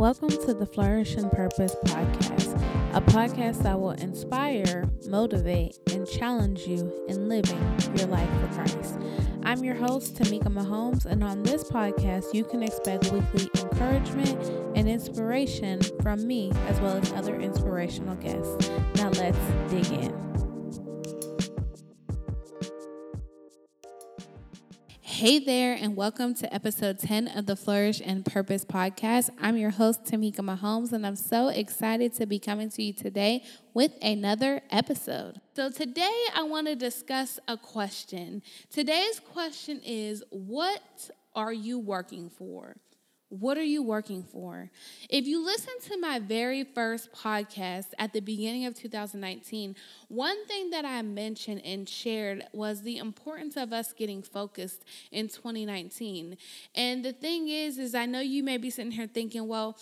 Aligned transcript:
Welcome 0.00 0.30
to 0.30 0.54
the 0.54 0.64
Flourish 0.64 1.16
in 1.16 1.28
Purpose 1.28 1.76
podcast, 1.84 2.56
a 2.94 3.02
podcast 3.02 3.62
that 3.64 3.78
will 3.78 3.90
inspire, 3.90 4.88
motivate, 5.06 5.78
and 5.92 6.08
challenge 6.08 6.60
you 6.60 7.04
in 7.06 7.28
living 7.28 7.60
your 7.94 8.06
life 8.06 8.30
for 8.40 8.46
Christ. 8.54 8.98
I'm 9.42 9.62
your 9.62 9.74
host, 9.74 10.14
Tamika 10.14 10.44
Mahomes, 10.44 11.04
and 11.04 11.22
on 11.22 11.42
this 11.42 11.64
podcast, 11.64 12.32
you 12.32 12.44
can 12.44 12.62
expect 12.62 13.12
weekly 13.12 13.50
encouragement 13.60 14.42
and 14.74 14.88
inspiration 14.88 15.82
from 16.00 16.26
me 16.26 16.50
as 16.68 16.80
well 16.80 16.96
as 16.96 17.12
other 17.12 17.38
inspirational 17.38 18.16
guests. 18.16 18.70
Now, 18.94 19.10
let's 19.10 19.36
dig 19.70 19.92
in. 19.92 20.29
Hey 25.20 25.38
there, 25.38 25.74
and 25.74 25.96
welcome 25.96 26.32
to 26.36 26.54
episode 26.54 26.98
10 26.98 27.28
of 27.28 27.44
the 27.44 27.54
Flourish 27.54 28.00
in 28.00 28.22
Purpose 28.22 28.64
podcast. 28.64 29.28
I'm 29.38 29.58
your 29.58 29.68
host, 29.68 30.04
Tamika 30.04 30.36
Mahomes, 30.36 30.94
and 30.94 31.06
I'm 31.06 31.14
so 31.14 31.48
excited 31.48 32.14
to 32.14 32.24
be 32.24 32.38
coming 32.38 32.70
to 32.70 32.82
you 32.82 32.94
today 32.94 33.44
with 33.74 33.92
another 34.00 34.62
episode. 34.70 35.38
So, 35.54 35.68
today 35.68 36.24
I 36.34 36.44
want 36.44 36.68
to 36.68 36.74
discuss 36.74 37.38
a 37.46 37.58
question. 37.58 38.40
Today's 38.70 39.20
question 39.20 39.82
is 39.84 40.24
What 40.30 41.10
are 41.34 41.52
you 41.52 41.78
working 41.78 42.30
for? 42.30 42.76
What 43.30 43.56
are 43.56 43.62
you 43.62 43.80
working 43.84 44.24
for? 44.24 44.70
If 45.08 45.24
you 45.24 45.44
listen 45.44 45.74
to 45.84 45.96
my 45.98 46.18
very 46.18 46.64
first 46.64 47.12
podcast 47.12 47.86
at 47.96 48.12
the 48.12 48.18
beginning 48.18 48.66
of 48.66 48.74
2019, 48.74 49.76
one 50.08 50.46
thing 50.46 50.70
that 50.70 50.84
I 50.84 51.00
mentioned 51.02 51.62
and 51.64 51.88
shared 51.88 52.44
was 52.52 52.82
the 52.82 52.98
importance 52.98 53.56
of 53.56 53.72
us 53.72 53.92
getting 53.92 54.20
focused 54.20 54.84
in 55.12 55.28
2019. 55.28 56.36
And 56.74 57.04
the 57.04 57.12
thing 57.12 57.48
is 57.48 57.78
is 57.78 57.94
I 57.94 58.06
know 58.06 58.18
you 58.18 58.42
may 58.42 58.56
be 58.56 58.68
sitting 58.68 58.90
here 58.90 59.06
thinking, 59.06 59.46
well, 59.46 59.78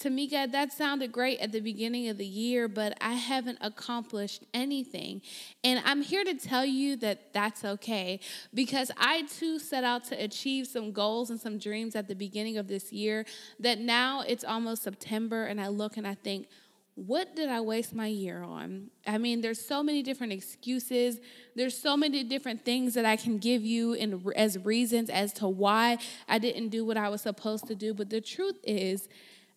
Tamika, 0.00 0.50
that 0.50 0.72
sounded 0.72 1.12
great 1.12 1.38
at 1.38 1.52
the 1.52 1.60
beginning 1.60 2.08
of 2.08 2.18
the 2.18 2.26
year, 2.26 2.66
but 2.66 2.96
I 3.00 3.12
haven't 3.12 3.58
accomplished 3.60 4.42
anything. 4.52 5.22
And 5.62 5.80
I'm 5.84 6.02
here 6.02 6.24
to 6.24 6.34
tell 6.34 6.64
you 6.64 6.96
that 6.96 7.32
that's 7.32 7.64
okay 7.64 8.18
because 8.52 8.90
I 8.98 9.22
too 9.22 9.58
set 9.60 9.84
out 9.84 10.04
to 10.06 10.16
achieve 10.16 10.66
some 10.66 10.90
goals 10.90 11.30
and 11.30 11.40
some 11.40 11.58
dreams 11.58 11.94
at 11.94 12.08
the 12.08 12.16
beginning 12.16 12.58
of 12.58 12.66
this 12.66 12.92
year 12.92 13.24
that 13.60 13.78
now 13.78 14.22
it's 14.22 14.42
almost 14.42 14.82
September 14.82 15.44
and 15.44 15.60
I 15.60 15.68
look 15.68 15.96
and 15.96 16.06
I 16.06 16.14
think, 16.14 16.48
what 16.96 17.34
did 17.34 17.48
I 17.48 17.60
waste 17.60 17.92
my 17.94 18.06
year 18.06 18.42
on? 18.42 18.90
I 19.06 19.18
mean, 19.18 19.40
there's 19.40 19.64
so 19.64 19.82
many 19.82 20.02
different 20.02 20.32
excuses. 20.32 21.18
There's 21.56 21.76
so 21.76 21.96
many 21.96 22.22
different 22.22 22.64
things 22.64 22.94
that 22.94 23.04
I 23.04 23.16
can 23.16 23.38
give 23.38 23.62
you 23.62 23.94
in, 23.94 24.22
as 24.36 24.58
reasons 24.64 25.10
as 25.10 25.32
to 25.34 25.48
why 25.48 25.98
I 26.28 26.38
didn't 26.38 26.68
do 26.68 26.84
what 26.84 26.96
I 26.96 27.08
was 27.08 27.22
supposed 27.22 27.66
to 27.66 27.74
do. 27.74 27.94
But 27.94 28.10
the 28.10 28.20
truth 28.20 28.58
is, 28.62 29.08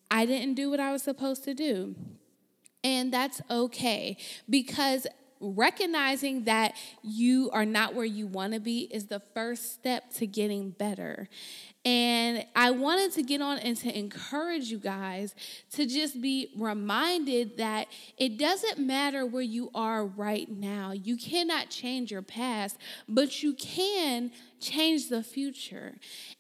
I 0.09 0.25
didn't 0.25 0.55
do 0.55 0.69
what 0.69 0.79
I 0.79 0.91
was 0.91 1.03
supposed 1.03 1.43
to 1.45 1.53
do. 1.53 1.95
And 2.83 3.11
that's 3.11 3.41
okay 3.49 4.17
because 4.49 5.07
recognizing 5.39 6.45
that 6.45 6.75
you 7.03 7.49
are 7.51 7.65
not 7.65 7.93
where 7.93 8.05
you 8.05 8.27
want 8.27 8.53
to 8.53 8.59
be 8.59 8.81
is 8.91 9.07
the 9.07 9.19
first 9.33 9.73
step 9.73 10.11
to 10.13 10.25
getting 10.25 10.71
better. 10.71 11.27
And 11.85 12.45
I 12.55 12.71
wanted 12.71 13.13
to 13.13 13.23
get 13.23 13.41
on 13.41 13.59
and 13.59 13.77
to 13.77 13.97
encourage 13.97 14.65
you 14.65 14.77
guys 14.77 15.33
to 15.71 15.85
just 15.85 16.21
be 16.21 16.51
reminded 16.57 17.57
that 17.57 17.87
it 18.17 18.37
doesn't 18.37 18.79
matter 18.79 19.25
where 19.25 19.43
you 19.43 19.69
are 19.73 20.05
right 20.05 20.49
now. 20.49 20.91
You 20.91 21.17
cannot 21.17 21.69
change 21.69 22.11
your 22.11 22.23
past, 22.23 22.77
but 23.07 23.41
you 23.41 23.53
can 23.53 24.31
change 24.59 25.09
the 25.09 25.23
future. 25.23 25.95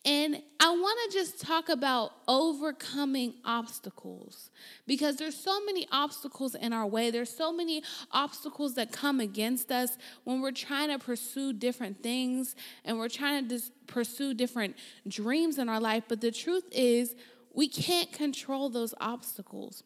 And 0.05 0.41
I 0.59 0.71
want 0.71 1.11
to 1.11 1.17
just 1.17 1.41
talk 1.41 1.69
about 1.69 2.11
overcoming 2.27 3.35
obstacles 3.45 4.49
because 4.85 5.17
there's 5.17 5.35
so 5.35 5.63
many 5.65 5.87
obstacles 5.91 6.55
in 6.55 6.73
our 6.73 6.87
way. 6.87 7.11
There's 7.11 7.35
so 7.35 7.51
many 7.51 7.83
obstacles 8.11 8.75
that 8.75 8.91
come 8.91 9.19
against 9.19 9.71
us 9.71 9.97
when 10.23 10.41
we're 10.41 10.51
trying 10.51 10.89
to 10.89 10.99
pursue 10.99 11.53
different 11.53 12.01
things 12.01 12.55
and 12.85 12.97
we're 12.97 13.09
trying 13.09 13.43
to 13.43 13.55
just 13.55 13.71
pursue 13.87 14.33
different 14.33 14.75
dreams 15.07 15.57
in 15.57 15.69
our 15.69 15.79
life. 15.79 16.03
But 16.07 16.21
the 16.21 16.31
truth 16.31 16.65
is, 16.71 17.15
we 17.53 17.67
can't 17.67 18.11
control 18.11 18.69
those 18.69 18.93
obstacles. 18.99 19.83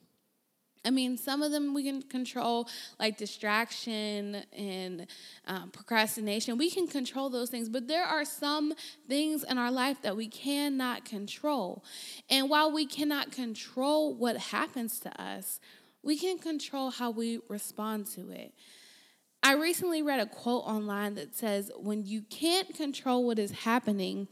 I 0.84 0.90
mean, 0.90 1.16
some 1.16 1.42
of 1.42 1.52
them 1.52 1.74
we 1.74 1.84
can 1.84 2.02
control, 2.02 2.68
like 2.98 3.16
distraction 3.16 4.42
and 4.56 5.06
um, 5.46 5.70
procrastination. 5.70 6.58
We 6.58 6.70
can 6.70 6.88
control 6.88 7.30
those 7.30 7.50
things, 7.50 7.68
but 7.68 7.86
there 7.86 8.04
are 8.04 8.24
some 8.24 8.74
things 9.08 9.44
in 9.44 9.58
our 9.58 9.70
life 9.70 10.02
that 10.02 10.16
we 10.16 10.26
cannot 10.26 11.04
control. 11.04 11.84
And 12.28 12.50
while 12.50 12.72
we 12.72 12.86
cannot 12.86 13.30
control 13.30 14.14
what 14.14 14.36
happens 14.36 14.98
to 15.00 15.22
us, 15.22 15.60
we 16.02 16.16
can 16.16 16.38
control 16.38 16.90
how 16.90 17.10
we 17.10 17.38
respond 17.48 18.06
to 18.06 18.30
it. 18.30 18.52
I 19.44 19.54
recently 19.54 20.02
read 20.02 20.20
a 20.20 20.26
quote 20.26 20.64
online 20.64 21.14
that 21.14 21.34
says, 21.34 21.70
When 21.76 22.04
you 22.04 22.22
can't 22.22 22.74
control 22.74 23.24
what 23.24 23.38
is 23.38 23.50
happening, 23.50 24.28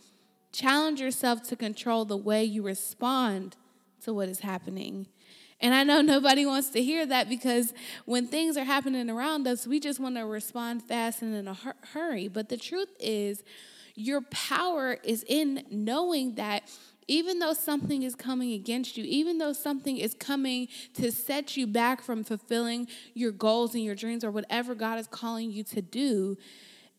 challenge 0.53 1.01
yourself 1.01 1.43
to 1.45 1.57
control 1.57 2.05
the 2.05 2.17
way 2.17 2.45
you 2.45 2.63
respond 2.63 3.57
to 4.03 4.13
what 4.15 4.29
is 4.29 4.41
happening. 4.41 5.07
And 5.61 5.75
I 5.75 5.85
know 5.85 6.01
nobody 6.03 6.47
wants 6.47 6.71
to 6.71 6.83
hear 6.83 7.07
that 7.07 7.29
because 7.29 7.73
when 8.05 8.27
things 8.27 8.57
are 8.57 8.65
happening 8.65 9.09
around 9.11 9.47
us, 9.47 9.67
we 9.67 9.81
just 9.81 10.01
want 10.01 10.17
to 10.17 10.27
respond 10.27 10.83
fast 10.83 11.23
and 11.23 11.35
in 11.35 11.49
a 11.49 11.57
hurry. 11.93 12.29
But 12.29 12.49
the 12.49 12.57
truth 12.57 12.91
is, 12.99 13.43
your 13.95 14.23
power 14.23 14.99
is 15.05 15.25
in 15.29 15.65
knowing 15.71 16.37
that 16.37 16.63
even 17.09 17.41
though 17.41 17.53
something 17.53 18.05
is 18.05 18.15
coming 18.15 18.53
against 18.53 18.97
you, 18.97 19.05
even 19.05 19.39
though 19.39 19.53
something 19.53 19.97
is 19.97 20.15
coming 20.15 20.69
to 20.95 21.11
set 21.11 21.57
you 21.57 21.67
back 21.67 22.03
from 22.03 22.23
fulfilling 22.23 22.87
your 23.15 23.33
goals 23.33 23.75
and 23.75 23.83
your 23.83 23.97
dreams 23.97 24.23
or 24.23 24.31
whatever 24.31 24.77
God 24.77 24.97
is 24.99 25.09
calling 25.09 25.51
you 25.51 25.65
to 25.65 25.83
do, 25.83 26.39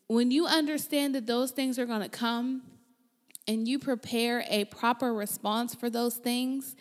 when 0.08 0.30
you 0.30 0.46
understand 0.46 1.16
that 1.16 1.28
those 1.28 1.52
things 1.52 1.80
are 1.80 1.86
going 1.86 2.02
to 2.02 2.10
come 2.10 2.64
and 3.48 3.70
you 3.70 3.80
prepare 3.80 4.44
a 4.50 4.66
proper 4.66 5.14
response 5.14 5.74
for 5.74 5.90
those 5.90 6.16
things, 6.16 6.76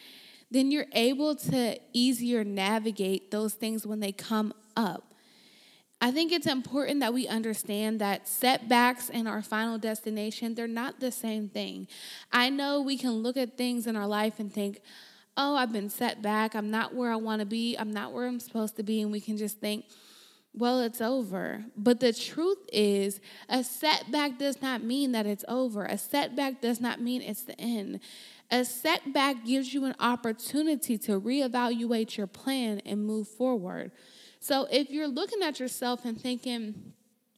then 0.50 0.70
you're 0.70 0.86
able 0.92 1.34
to 1.36 1.78
easier 1.92 2.44
navigate 2.44 3.30
those 3.30 3.54
things 3.54 3.86
when 3.86 4.00
they 4.00 4.12
come 4.12 4.52
up. 4.76 5.14
I 6.02 6.10
think 6.10 6.32
it's 6.32 6.46
important 6.46 7.00
that 7.00 7.12
we 7.12 7.28
understand 7.28 8.00
that 8.00 8.26
setbacks 8.26 9.10
and 9.10 9.28
our 9.28 9.42
final 9.42 9.76
destination, 9.76 10.54
they're 10.54 10.66
not 10.66 10.98
the 10.98 11.12
same 11.12 11.48
thing. 11.50 11.88
I 12.32 12.48
know 12.48 12.80
we 12.80 12.96
can 12.96 13.12
look 13.22 13.36
at 13.36 13.58
things 13.58 13.86
in 13.86 13.96
our 13.96 14.06
life 14.06 14.40
and 14.40 14.52
think, 14.52 14.80
oh, 15.36 15.56
I've 15.56 15.72
been 15.72 15.90
set 15.90 16.22
back. 16.22 16.54
I'm 16.54 16.70
not 16.70 16.94
where 16.94 17.12
I 17.12 17.16
want 17.16 17.40
to 17.40 17.46
be. 17.46 17.76
I'm 17.76 17.92
not 17.92 18.12
where 18.12 18.26
I'm 18.26 18.40
supposed 18.40 18.76
to 18.76 18.82
be. 18.82 19.02
And 19.02 19.12
we 19.12 19.20
can 19.20 19.36
just 19.36 19.60
think, 19.60 19.84
well, 20.54 20.80
it's 20.80 21.00
over. 21.00 21.64
But 21.76 22.00
the 22.00 22.12
truth 22.12 22.58
is, 22.72 23.20
a 23.48 23.62
setback 23.62 24.38
does 24.38 24.60
not 24.60 24.82
mean 24.82 25.12
that 25.12 25.26
it's 25.26 25.44
over. 25.48 25.84
A 25.84 25.98
setback 25.98 26.60
does 26.60 26.80
not 26.80 27.00
mean 27.00 27.22
it's 27.22 27.42
the 27.42 27.60
end. 27.60 28.00
A 28.50 28.64
setback 28.64 29.44
gives 29.44 29.72
you 29.72 29.84
an 29.84 29.94
opportunity 30.00 30.98
to 30.98 31.20
reevaluate 31.20 32.16
your 32.16 32.26
plan 32.26 32.80
and 32.84 33.04
move 33.04 33.28
forward. 33.28 33.92
So 34.40 34.66
if 34.70 34.90
you're 34.90 35.08
looking 35.08 35.42
at 35.42 35.60
yourself 35.60 36.04
and 36.04 36.20
thinking, 36.20 36.92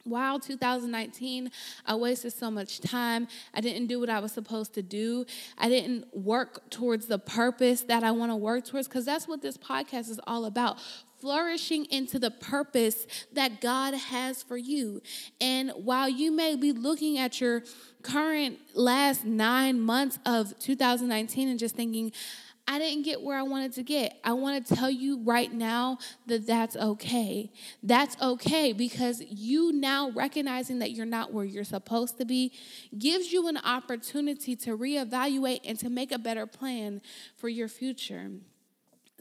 Wow, 0.04 0.38
2019, 0.38 1.48
I 1.86 1.94
wasted 1.94 2.32
so 2.32 2.50
much 2.50 2.80
time. 2.80 3.28
I 3.54 3.60
didn't 3.60 3.86
do 3.86 4.00
what 4.00 4.10
I 4.10 4.18
was 4.18 4.32
supposed 4.32 4.74
to 4.74 4.82
do. 4.82 5.24
I 5.56 5.68
didn't 5.68 6.06
work 6.12 6.68
towards 6.70 7.06
the 7.06 7.20
purpose 7.20 7.82
that 7.82 8.02
I 8.02 8.10
want 8.10 8.32
to 8.32 8.36
work 8.36 8.66
towards 8.66 8.88
because 8.88 9.04
that's 9.04 9.28
what 9.28 9.42
this 9.42 9.56
podcast 9.56 10.10
is 10.10 10.18
all 10.26 10.44
about 10.44 10.78
flourishing 11.22 11.84
into 11.84 12.19
the 12.19 12.33
purpose 12.33 13.06
that 13.33 13.60
God 13.60 13.94
has 13.94 14.43
for 14.43 14.56
you. 14.56 15.00
And 15.41 15.71
while 15.77 16.09
you 16.09 16.33
may 16.33 16.56
be 16.56 16.72
looking 16.72 17.16
at 17.16 17.41
your 17.41 17.62
current 18.03 18.59
last 18.75 19.25
nine 19.25 19.81
months 19.81 20.19
of 20.27 20.59
2019 20.59 21.48
and 21.48 21.60
just 21.60 21.77
thinking, 21.77 22.10
I 22.66 22.80
didn't 22.80 23.04
get 23.04 23.22
where 23.22 23.39
I 23.39 23.42
wanted 23.42 23.72
to 23.74 23.84
get. 23.84 24.19
I 24.24 24.33
want 24.33 24.66
to 24.66 24.74
tell 24.74 24.91
you 24.91 25.21
right 25.22 25.53
now 25.53 25.98
that 26.27 26.45
that's 26.45 26.74
okay. 26.74 27.53
That's 27.84 28.21
okay 28.21 28.72
because 28.72 29.22
you 29.22 29.72
now 29.72 30.10
recognizing 30.10 30.80
that 30.80 30.91
you're 30.91 31.07
not 31.07 31.33
where 31.33 31.45
you're 31.45 31.63
supposed 31.63 32.18
to 32.18 32.25
be 32.25 32.53
gives 32.98 33.33
you 33.33 33.47
an 33.47 33.59
opportunity 33.59 34.57
to 34.57 34.77
reevaluate 34.77 35.60
and 35.65 35.78
to 35.78 35.89
make 35.89 36.10
a 36.10 36.18
better 36.18 36.47
plan 36.47 37.01
for 37.36 37.48
your 37.48 37.68
future. 37.68 38.28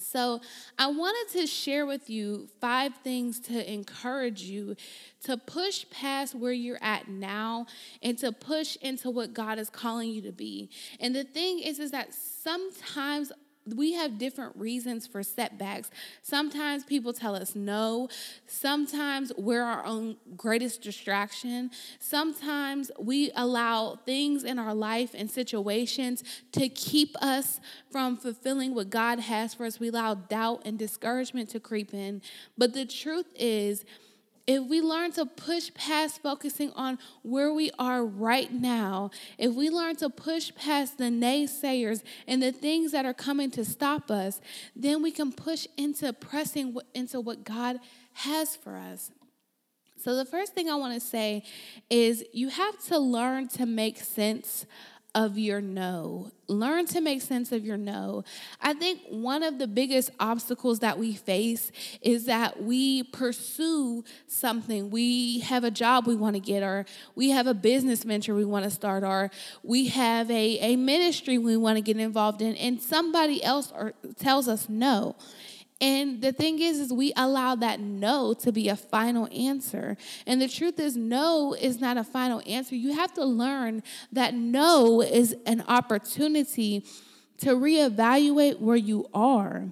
So, 0.02 0.42
I 0.78 0.88
wanted 0.88 1.40
to 1.40 1.48
share 1.48 1.86
with 1.86 2.10
you 2.10 2.48
five 2.60 2.94
things 3.04 3.40
to 3.42 3.72
encourage 3.72 4.42
you 4.42 4.76
to 5.24 5.38
push 5.38 5.86
past 5.92 6.36
where 6.36 6.52
you're 6.52 6.82
at 6.82 7.08
now 7.08 7.68
and 8.02 8.18
to 8.20 8.32
push 8.32 8.76
into 8.78 9.10
what 9.10 9.34
God 9.34 9.60
is 9.60 9.70
calling 9.70 10.10
you 10.10 10.22
to 10.24 10.32
be. 10.32 10.70
And 11.00 11.16
the 11.16 11.24
thing 11.24 11.60
is 11.60 11.80
is 11.80 11.92
that 11.92 12.14
sometimes 12.14 13.32
we 13.66 13.94
have 13.94 14.18
different 14.18 14.56
reasons 14.56 15.06
for 15.06 15.22
setbacks. 15.24 15.90
Sometimes 16.22 16.84
people 16.84 17.14
tell 17.14 17.36
us 17.36 17.56
no. 17.56 18.10
Sometimes 18.48 19.32
we're 19.38 19.64
our 19.64 19.86
own 19.86 20.18
greatest 20.36 20.82
distraction. 20.82 21.72
Sometimes 22.00 22.92
we 23.00 23.32
allow 23.36 24.00
things 24.06 24.44
in 24.44 24.58
our 24.58 24.74
life 24.74 25.12
and 25.14 25.30
situations 25.30 26.24
to 26.54 26.70
keep 26.70 27.16
us 27.22 27.60
from 27.92 28.18
fulfilling 28.18 28.74
what 28.74 28.90
God 28.90 29.20
has 29.20 29.54
for 29.54 29.66
us. 29.66 29.80
We 29.80 29.90
allow 29.90 30.16
doubt 30.16 30.64
and 30.66 30.78
discouragement 30.78 31.50
to 31.50 31.60
creep 31.60 31.94
in. 31.94 32.22
But 32.58 32.74
the 32.74 32.86
truth 32.86 33.28
is, 33.36 33.86
if 34.48 34.64
we 34.64 34.82
learn 34.82 35.12
to 35.14 35.26
push 35.26 35.74
past 35.74 36.22
focusing 36.22 36.72
on 36.76 36.98
where 37.22 37.54
we 37.54 37.72
are 37.78 38.04
right 38.06 38.52
now, 38.52 39.12
if 39.38 39.54
we 39.54 39.70
learn 39.70 39.96
to 39.98 40.10
push 40.10 40.54
past 40.56 40.98
the 40.98 41.06
naysayers 41.06 42.04
and 42.28 42.42
the 42.42 42.52
things 42.52 42.92
that 42.92 43.06
are 43.06 43.14
coming 43.14 43.52
to 43.52 43.64
stop 43.64 44.10
us, 44.10 44.42
then 44.76 45.02
we 45.02 45.12
can 45.12 45.32
push 45.32 45.68
into 45.78 46.12
pressing 46.14 46.76
into 46.94 47.22
what 47.22 47.44
God 47.44 47.80
has 48.14 48.56
for 48.56 48.78
us. 48.78 49.12
So, 49.98 50.16
the 50.16 50.26
first 50.26 50.54
thing 50.56 50.68
I 50.68 50.76
want 50.76 50.96
to 50.96 51.00
say 51.00 51.44
is 51.90 52.26
you 52.34 52.50
have 52.50 52.84
to 52.86 52.98
learn 52.98 53.48
to 53.50 53.68
make 53.68 54.00
sense 54.00 54.66
of 55.14 55.38
your 55.38 55.60
no. 55.60 56.32
Learn 56.48 56.86
to 56.88 57.02
make 57.02 57.22
sense 57.22 57.52
of 57.52 57.66
your 57.66 57.78
no. 57.78 58.24
I 58.62 58.74
think 58.74 59.02
one 59.10 59.44
of 59.44 59.60
the 59.60 59.68
biggest 59.68 60.10
obstacles 60.20 60.80
that 60.80 60.98
we 60.98 61.14
face 61.14 61.72
is 62.02 62.26
that 62.26 62.64
we 62.64 63.04
pursue 63.04 64.04
something. 64.28 64.90
We 64.90 65.40
have 65.42 65.64
a 65.64 65.72
job 65.72 66.08
we 66.08 66.16
want 66.16 66.36
to 66.36 66.40
get, 66.40 66.64
or 66.64 66.86
we 67.16 67.30
have 67.32 67.48
a 67.48 67.54
business 67.54 68.04
venture 68.04 68.34
we 68.34 68.46
want 68.46 68.66
to 68.66 68.72
start, 68.72 69.04
or 69.04 69.32
we 69.64 69.88
have 69.90 70.32
a, 70.32 70.60
a 70.60 70.76
ministry 70.76 71.38
we 71.38 71.58
want 71.58 71.78
to 71.78 71.82
get 71.82 71.98
involved 71.98 72.42
in, 72.42 72.56
and 72.56 72.82
somebody 72.82 73.44
else 73.44 73.72
or, 73.76 73.94
tells 74.18 74.48
us 74.48 74.70
no. 74.70 75.16
And 75.82 76.22
the 76.22 76.32
thing 76.32 76.60
is, 76.60 76.80
is 76.80 76.94
we 76.94 77.12
allow 77.18 77.56
that 77.56 77.80
no 77.80 78.34
to 78.36 78.52
be 78.52 78.70
a 78.70 78.76
final 78.76 79.28
answer. 79.36 79.98
And 80.28 80.40
the 80.40 80.48
truth 80.48 80.80
is, 80.80 80.96
no 80.96 81.56
is 81.60 81.82
not 81.82 81.98
a 81.98 82.04
final 82.04 82.42
answer. 82.46 82.76
You 82.76 82.94
have 82.94 83.14
to 83.16 83.26
learn 83.26 83.82
that 84.12 84.36
no 84.36 85.02
is 85.02 85.36
an 85.48 85.64
opportunity 85.68 86.86
to 87.40 87.56
reevaluate 87.56 88.60
where 88.60 88.78
you 88.78 89.10
are 89.14 89.66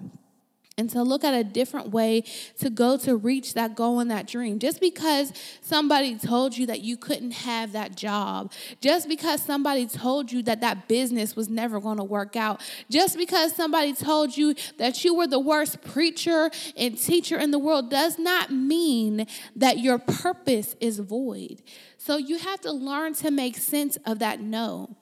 and 0.80 0.88
to 0.90 1.02
look 1.02 1.22
at 1.22 1.34
a 1.34 1.44
different 1.44 1.90
way 1.90 2.24
to 2.58 2.70
go 2.70 2.96
to 2.96 3.14
reach 3.14 3.52
that 3.52 3.76
goal 3.76 4.00
and 4.00 4.10
that 4.10 4.26
dream. 4.26 4.58
Just 4.58 4.80
because 4.80 5.30
somebody 5.60 6.16
told 6.16 6.56
you 6.56 6.66
that 6.66 6.80
you 6.80 6.96
couldn't 6.96 7.32
have 7.32 7.72
that 7.72 7.94
job, 7.94 8.50
just 8.80 9.06
because 9.06 9.42
somebody 9.42 9.86
told 9.86 10.32
you 10.32 10.42
that 10.42 10.62
that 10.62 10.88
business 10.88 11.36
was 11.36 11.50
never 11.50 11.80
going 11.80 11.98
to 11.98 12.04
work 12.04 12.34
out, 12.34 12.62
just 12.90 13.18
because 13.18 13.54
somebody 13.54 13.92
told 13.92 14.36
you 14.36 14.54
that 14.78 15.04
you 15.04 15.14
were 15.14 15.26
the 15.26 15.38
worst 15.38 15.82
preacher 15.82 16.50
and 16.76 16.98
teacher 16.98 17.38
in 17.38 17.50
the 17.50 17.58
world 17.58 17.90
does 17.90 18.18
not 18.18 18.50
mean 18.50 19.26
that 19.54 19.78
your 19.78 19.98
purpose 19.98 20.74
is 20.80 20.98
void. 20.98 21.62
So 21.98 22.16
you 22.16 22.38
have 22.38 22.62
to 22.62 22.72
learn 22.72 23.12
to 23.16 23.30
make 23.30 23.58
sense 23.58 23.98
of 24.06 24.20
that 24.20 24.40
no. 24.40 24.96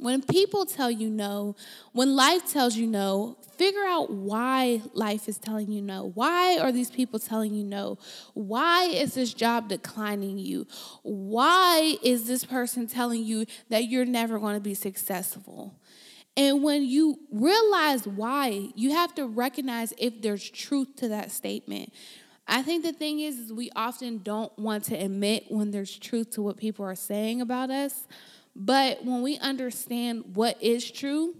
When 0.00 0.22
people 0.22 0.64
tell 0.64 0.90
you 0.90 1.10
no, 1.10 1.56
when 1.92 2.16
life 2.16 2.50
tells 2.50 2.74
you 2.74 2.86
no, 2.86 3.36
figure 3.58 3.84
out 3.84 4.10
why 4.10 4.80
life 4.94 5.28
is 5.28 5.36
telling 5.36 5.70
you 5.70 5.82
no. 5.82 6.10
Why 6.14 6.58
are 6.58 6.72
these 6.72 6.90
people 6.90 7.18
telling 7.18 7.52
you 7.52 7.64
no? 7.64 7.98
Why 8.32 8.84
is 8.84 9.12
this 9.12 9.34
job 9.34 9.68
declining 9.68 10.38
you? 10.38 10.66
Why 11.02 11.98
is 12.02 12.26
this 12.26 12.44
person 12.44 12.86
telling 12.86 13.24
you 13.24 13.44
that 13.68 13.84
you're 13.84 14.06
never 14.06 14.38
going 14.38 14.54
to 14.54 14.60
be 14.60 14.72
successful? 14.72 15.78
And 16.34 16.62
when 16.62 16.84
you 16.84 17.18
realize 17.30 18.06
why, 18.06 18.70
you 18.74 18.92
have 18.92 19.14
to 19.16 19.26
recognize 19.26 19.92
if 19.98 20.22
there's 20.22 20.48
truth 20.48 20.96
to 20.96 21.08
that 21.08 21.30
statement. 21.30 21.92
I 22.48 22.62
think 22.62 22.82
the 22.82 22.92
thing 22.92 23.20
is, 23.20 23.38
is 23.38 23.52
we 23.52 23.70
often 23.76 24.18
don't 24.22 24.56
want 24.58 24.84
to 24.84 24.94
admit 24.96 25.44
when 25.48 25.70
there's 25.70 25.96
truth 25.98 26.30
to 26.30 26.42
what 26.42 26.56
people 26.56 26.84
are 26.84 26.94
saying 26.94 27.40
about 27.40 27.70
us. 27.70 28.06
But 28.54 29.04
when 29.04 29.22
we 29.22 29.38
understand 29.38 30.34
what 30.34 30.62
is 30.62 30.90
true 30.90 31.34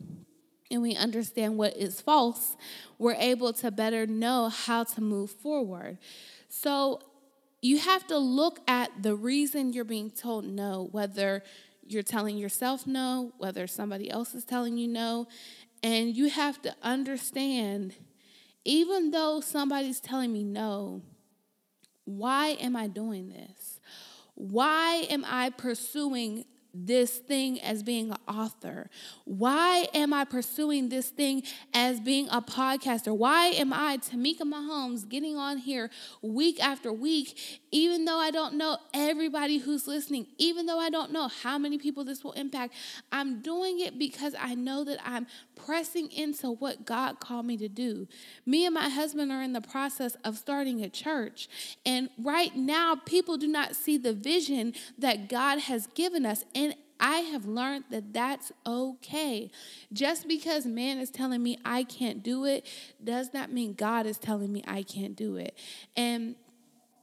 and 0.70 0.82
we 0.82 0.94
understand 0.94 1.58
what 1.58 1.76
is 1.76 2.00
false, 2.00 2.56
we're 2.98 3.14
able 3.14 3.52
to 3.54 3.70
better 3.70 4.06
know 4.06 4.48
how 4.48 4.84
to 4.84 5.00
move 5.00 5.30
forward. 5.30 5.98
So 6.48 7.00
you 7.62 7.78
have 7.78 8.06
to 8.06 8.18
look 8.18 8.60
at 8.68 9.02
the 9.02 9.14
reason 9.14 9.72
you're 9.72 9.84
being 9.84 10.10
told 10.10 10.44
no, 10.44 10.88
whether 10.92 11.42
you're 11.86 12.02
telling 12.02 12.38
yourself 12.38 12.86
no, 12.86 13.32
whether 13.38 13.66
somebody 13.66 14.10
else 14.10 14.34
is 14.34 14.44
telling 14.44 14.78
you 14.78 14.88
no. 14.88 15.26
And 15.82 16.16
you 16.16 16.28
have 16.28 16.62
to 16.62 16.74
understand, 16.82 17.94
even 18.64 19.10
though 19.10 19.40
somebody's 19.40 20.00
telling 20.00 20.32
me 20.32 20.44
no, 20.44 21.02
why 22.04 22.50
am 22.60 22.76
I 22.76 22.86
doing 22.86 23.28
this? 23.28 23.80
Why 24.34 25.06
am 25.10 25.24
I 25.26 25.50
pursuing 25.50 26.44
this 26.72 27.18
thing 27.18 27.60
as 27.60 27.82
being 27.82 28.10
an 28.10 28.16
author? 28.28 28.90
Why 29.24 29.88
am 29.94 30.12
I 30.12 30.24
pursuing 30.24 30.88
this 30.88 31.08
thing 31.10 31.42
as 31.74 32.00
being 32.00 32.28
a 32.30 32.40
podcaster? 32.40 33.16
Why 33.16 33.46
am 33.46 33.72
I, 33.72 33.98
Tamika 33.98 34.42
Mahomes, 34.42 35.08
getting 35.08 35.36
on 35.36 35.58
here 35.58 35.90
week 36.22 36.62
after 36.62 36.92
week, 36.92 37.38
even 37.70 38.04
though 38.04 38.18
I 38.18 38.30
don't 38.30 38.54
know 38.54 38.78
everybody 38.94 39.58
who's 39.58 39.86
listening, 39.86 40.26
even 40.38 40.66
though 40.66 40.78
I 40.78 40.90
don't 40.90 41.12
know 41.12 41.28
how 41.28 41.58
many 41.58 41.78
people 41.78 42.04
this 42.04 42.24
will 42.24 42.32
impact? 42.32 42.74
I'm 43.12 43.40
doing 43.40 43.80
it 43.80 43.98
because 43.98 44.34
I 44.38 44.54
know 44.54 44.84
that 44.84 44.98
I'm 45.04 45.26
pressing 45.54 46.10
into 46.10 46.50
what 46.50 46.84
God 46.84 47.20
called 47.20 47.46
me 47.46 47.56
to 47.58 47.68
do. 47.68 48.08
Me 48.46 48.64
and 48.64 48.74
my 48.74 48.88
husband 48.88 49.30
are 49.30 49.42
in 49.42 49.52
the 49.52 49.60
process 49.60 50.16
of 50.24 50.38
starting 50.38 50.82
a 50.82 50.88
church. 50.88 51.48
And 51.84 52.08
right 52.18 52.54
now, 52.56 52.96
people 52.96 53.36
do 53.36 53.48
not 53.48 53.76
see 53.76 53.96
the 53.96 54.12
vision 54.12 54.74
that 54.98 55.28
God 55.28 55.60
has 55.60 55.86
given 55.88 56.24
us. 56.26 56.44
And 56.54 56.69
I 57.00 57.20
have 57.20 57.46
learned 57.46 57.84
that 57.90 58.12
that's 58.12 58.52
okay. 58.66 59.50
Just 59.92 60.28
because 60.28 60.66
man 60.66 60.98
is 60.98 61.10
telling 61.10 61.42
me 61.42 61.58
I 61.64 61.84
can't 61.84 62.22
do 62.22 62.44
it 62.44 62.66
does 63.02 63.32
not 63.32 63.52
mean 63.52 63.74
God 63.74 64.06
is 64.06 64.18
telling 64.18 64.52
me 64.52 64.62
I 64.66 64.82
can't 64.82 65.16
do 65.16 65.36
it. 65.36 65.56
And 65.96 66.36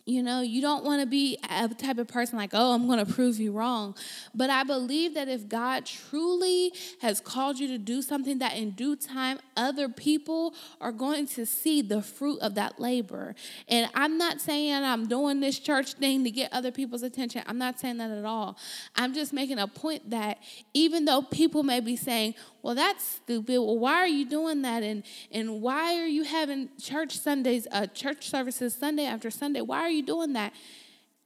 you 0.08 0.24
know, 0.24 0.40
you 0.40 0.62
don't 0.62 0.86
want 0.86 1.02
to 1.02 1.06
be 1.06 1.38
a 1.50 1.68
type 1.68 1.98
of 1.98 2.08
person 2.08 2.38
like, 2.38 2.52
oh, 2.54 2.74
I'm 2.74 2.88
going 2.88 3.06
to 3.06 3.14
prove 3.14 3.40
you 3.40 3.52
wrong. 3.52 3.94
But 4.34 4.50
I 4.50 4.64
believe 4.64 5.16
that 5.16 5.28
if 5.28 5.50
God 5.50 5.86
truly 5.86 6.72
has 7.02 7.20
called 7.20 7.60
you 7.60 7.68
to 7.68 7.78
do 7.78 8.02
something, 8.02 8.40
that 8.40 8.56
in 8.56 8.72
due 8.72 8.96
time, 8.96 9.38
other 9.58 9.90
people 9.90 10.56
are 10.80 10.94
going 10.94 11.28
to 11.28 11.46
see 11.46 11.82
the 11.82 12.02
fruit 12.02 12.40
of 12.40 12.56
that 12.56 12.80
labor. 12.80 13.36
And 13.68 13.90
I'm 13.94 14.18
not 14.18 14.40
saying 14.40 14.76
I'm 14.76 15.08
doing 15.08 15.42
this 15.42 15.60
church 15.60 15.96
thing 15.96 16.24
to 16.24 16.32
get 16.32 16.54
other 16.54 16.72
people's 16.72 17.04
attention. 17.04 17.44
I'm 17.46 17.58
not 17.58 17.78
saying 17.78 17.98
that 17.98 18.10
at 18.10 18.24
all. 18.24 18.58
I'm 18.96 19.14
just 19.14 19.34
making 19.34 19.60
a 19.60 19.68
point 19.68 20.10
that 20.12 20.38
even 20.74 21.04
though 21.04 21.22
people 21.22 21.64
may 21.64 21.82
be 21.82 21.98
saying, 21.98 22.36
well, 22.68 22.76
that's 22.76 23.02
stupid. 23.02 23.62
Well, 23.62 23.80
why 23.80 23.94
are 23.94 24.10
you 24.10 24.26
doing 24.26 24.62
that? 24.64 24.84
And, 24.84 25.04
and 25.32 25.62
why 25.62 26.02
are 26.02 26.06
you 26.06 26.24
having 26.24 26.68
church 26.78 27.18
Sundays, 27.18 27.66
uh, 27.72 27.88
church 27.88 28.30
services 28.30 28.76
Sunday 28.76 29.06
after 29.06 29.32
Sunday? 29.32 29.62
Why 29.62 29.80
are 29.80 29.90
you 29.90 30.04
doing 30.04 30.34
that? 30.34 30.52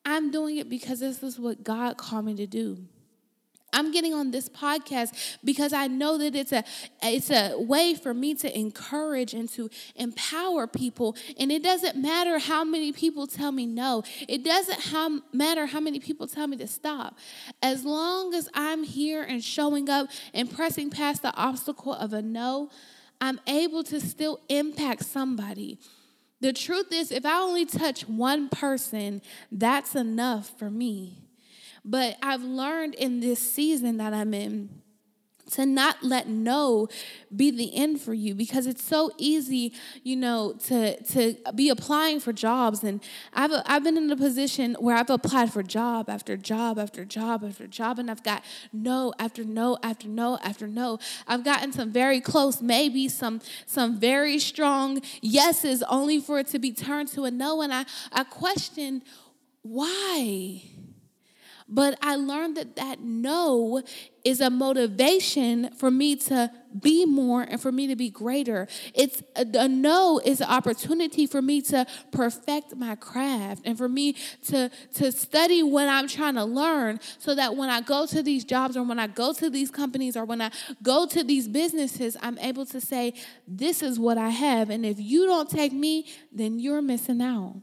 I'm 0.05 0.29
doing 0.29 0.57
it 0.57 0.69
because 0.69 0.99
this 0.99 1.23
is 1.23 1.39
what 1.39 1.63
God 1.63 1.97
called 1.97 2.25
me 2.25 2.35
to 2.35 2.45
do. 2.45 2.85
I'm 3.73 3.91
getting 3.91 4.13
on 4.13 4.31
this 4.31 4.49
podcast 4.49 5.37
because 5.43 5.73
I 5.73 5.87
know 5.87 6.17
that 6.17 6.35
it's 6.35 6.51
a 6.51 6.63
it's 7.01 7.29
a 7.29 7.55
way 7.57 7.95
for 7.95 8.13
me 8.13 8.35
to 8.35 8.57
encourage 8.57 9.33
and 9.33 9.47
to 9.49 9.69
empower 9.95 10.67
people 10.67 11.15
and 11.37 11.51
it 11.51 11.63
doesn't 11.63 11.95
matter 11.95 12.39
how 12.39 12.63
many 12.63 12.91
people 12.91 13.27
tell 13.27 13.51
me 13.51 13.65
no. 13.65 14.03
It 14.27 14.43
doesn't 14.43 14.79
how, 14.79 15.21
matter 15.33 15.65
how 15.65 15.79
many 15.79 15.99
people 15.99 16.27
tell 16.27 16.47
me 16.47 16.57
to 16.57 16.67
stop. 16.67 17.17
As 17.61 17.83
long 17.83 18.33
as 18.33 18.49
I'm 18.53 18.83
here 18.83 19.23
and 19.23 19.43
showing 19.43 19.89
up 19.89 20.07
and 20.33 20.51
pressing 20.51 20.89
past 20.89 21.21
the 21.21 21.33
obstacle 21.35 21.93
of 21.93 22.13
a 22.13 22.21
no, 22.21 22.69
I'm 23.19 23.39
able 23.47 23.83
to 23.85 23.99
still 23.99 24.39
impact 24.49 25.05
somebody. 25.05 25.79
The 26.41 26.53
truth 26.53 26.91
is 26.91 27.11
if 27.11 27.25
I 27.25 27.39
only 27.39 27.65
touch 27.65 28.07
one 28.07 28.49
person, 28.49 29.21
that's 29.51 29.95
enough 29.95 30.51
for 30.57 30.71
me. 30.71 31.19
But 31.83 32.17
I've 32.21 32.43
learned 32.43 32.95
in 32.95 33.19
this 33.19 33.39
season 33.39 33.97
that 33.97 34.13
I'm 34.13 34.33
in 34.33 34.81
to 35.51 35.65
not 35.65 36.01
let 36.01 36.27
no 36.27 36.87
be 37.35 37.51
the 37.51 37.75
end 37.75 37.99
for 38.01 38.13
you 38.13 38.33
because 38.33 38.67
it's 38.67 38.83
so 38.83 39.11
easy 39.17 39.73
you 40.03 40.15
know 40.15 40.53
to 40.53 41.01
to 41.03 41.35
be 41.55 41.69
applying 41.69 42.19
for 42.19 42.33
jobs. 42.33 42.83
And 42.83 43.01
I've 43.33 43.51
I've 43.65 43.83
been 43.83 43.97
in 43.97 44.09
a 44.11 44.17
position 44.17 44.75
where 44.79 44.95
I've 44.95 45.09
applied 45.09 45.51
for 45.51 45.61
job 45.63 46.09
after 46.09 46.37
job 46.37 46.79
after 46.79 47.05
job 47.05 47.43
after 47.43 47.67
job. 47.67 47.99
And 47.99 48.09
I've 48.09 48.23
got 48.23 48.43
no 48.71 49.13
after 49.19 49.43
no 49.43 49.77
after 49.83 50.07
no 50.07 50.39
after 50.43 50.67
no. 50.67 50.99
I've 51.27 51.43
gotten 51.43 51.71
some 51.71 51.91
very 51.91 52.21
close 52.21 52.61
maybe 52.61 53.09
some 53.09 53.41
some 53.65 53.99
very 53.99 54.39
strong 54.39 55.01
yeses 55.21 55.83
only 55.83 56.19
for 56.19 56.39
it 56.39 56.47
to 56.47 56.59
be 56.59 56.71
turned 56.71 57.09
to 57.09 57.25
a 57.25 57.31
no. 57.31 57.61
And 57.61 57.73
I 57.73 57.85
I 58.11 58.23
questioned 58.23 59.01
why 59.63 60.63
But 61.71 61.97
I 62.01 62.17
learned 62.17 62.57
that 62.57 62.75
that 62.75 62.99
no 62.99 63.81
is 64.25 64.41
a 64.41 64.49
motivation 64.49 65.73
for 65.77 65.89
me 65.89 66.17
to 66.17 66.51
be 66.79 67.05
more 67.05 67.41
and 67.41 67.59
for 67.59 67.71
me 67.71 67.87
to 67.87 67.95
be 67.95 68.09
greater. 68.09 68.67
It's 68.93 69.23
a, 69.37 69.45
a, 69.57 69.67
no 69.69 70.19
is 70.23 70.41
an 70.41 70.49
opportunity 70.49 71.25
for 71.25 71.41
me 71.41 71.61
to 71.63 71.87
perfect 72.11 72.75
my 72.75 72.95
craft 72.95 73.61
and 73.65 73.77
for 73.77 73.87
me 73.87 74.15
to 74.47 74.69
to 74.95 75.11
study 75.13 75.63
what 75.63 75.87
I'm 75.87 76.09
trying 76.09 76.35
to 76.35 76.43
learn 76.43 76.99
so 77.19 77.33
that 77.35 77.55
when 77.55 77.69
I 77.69 77.79
go 77.79 78.05
to 78.05 78.21
these 78.21 78.43
jobs 78.43 78.75
or 78.75 78.83
when 78.83 78.99
I 78.99 79.07
go 79.07 79.31
to 79.33 79.49
these 79.49 79.71
companies 79.71 80.17
or 80.17 80.25
when 80.25 80.41
I 80.41 80.51
go 80.83 81.05
to 81.07 81.23
these 81.23 81.47
businesses, 81.47 82.17
I'm 82.21 82.37
able 82.39 82.65
to 82.67 82.81
say 82.81 83.13
this 83.47 83.81
is 83.81 83.97
what 83.97 84.17
I 84.17 84.29
have 84.29 84.69
and 84.69 84.85
if 84.85 84.99
you 84.99 85.25
don't 85.25 85.49
take 85.49 85.71
me, 85.71 86.07
then 86.33 86.59
you're 86.59 86.81
missing 86.81 87.21
out. 87.21 87.61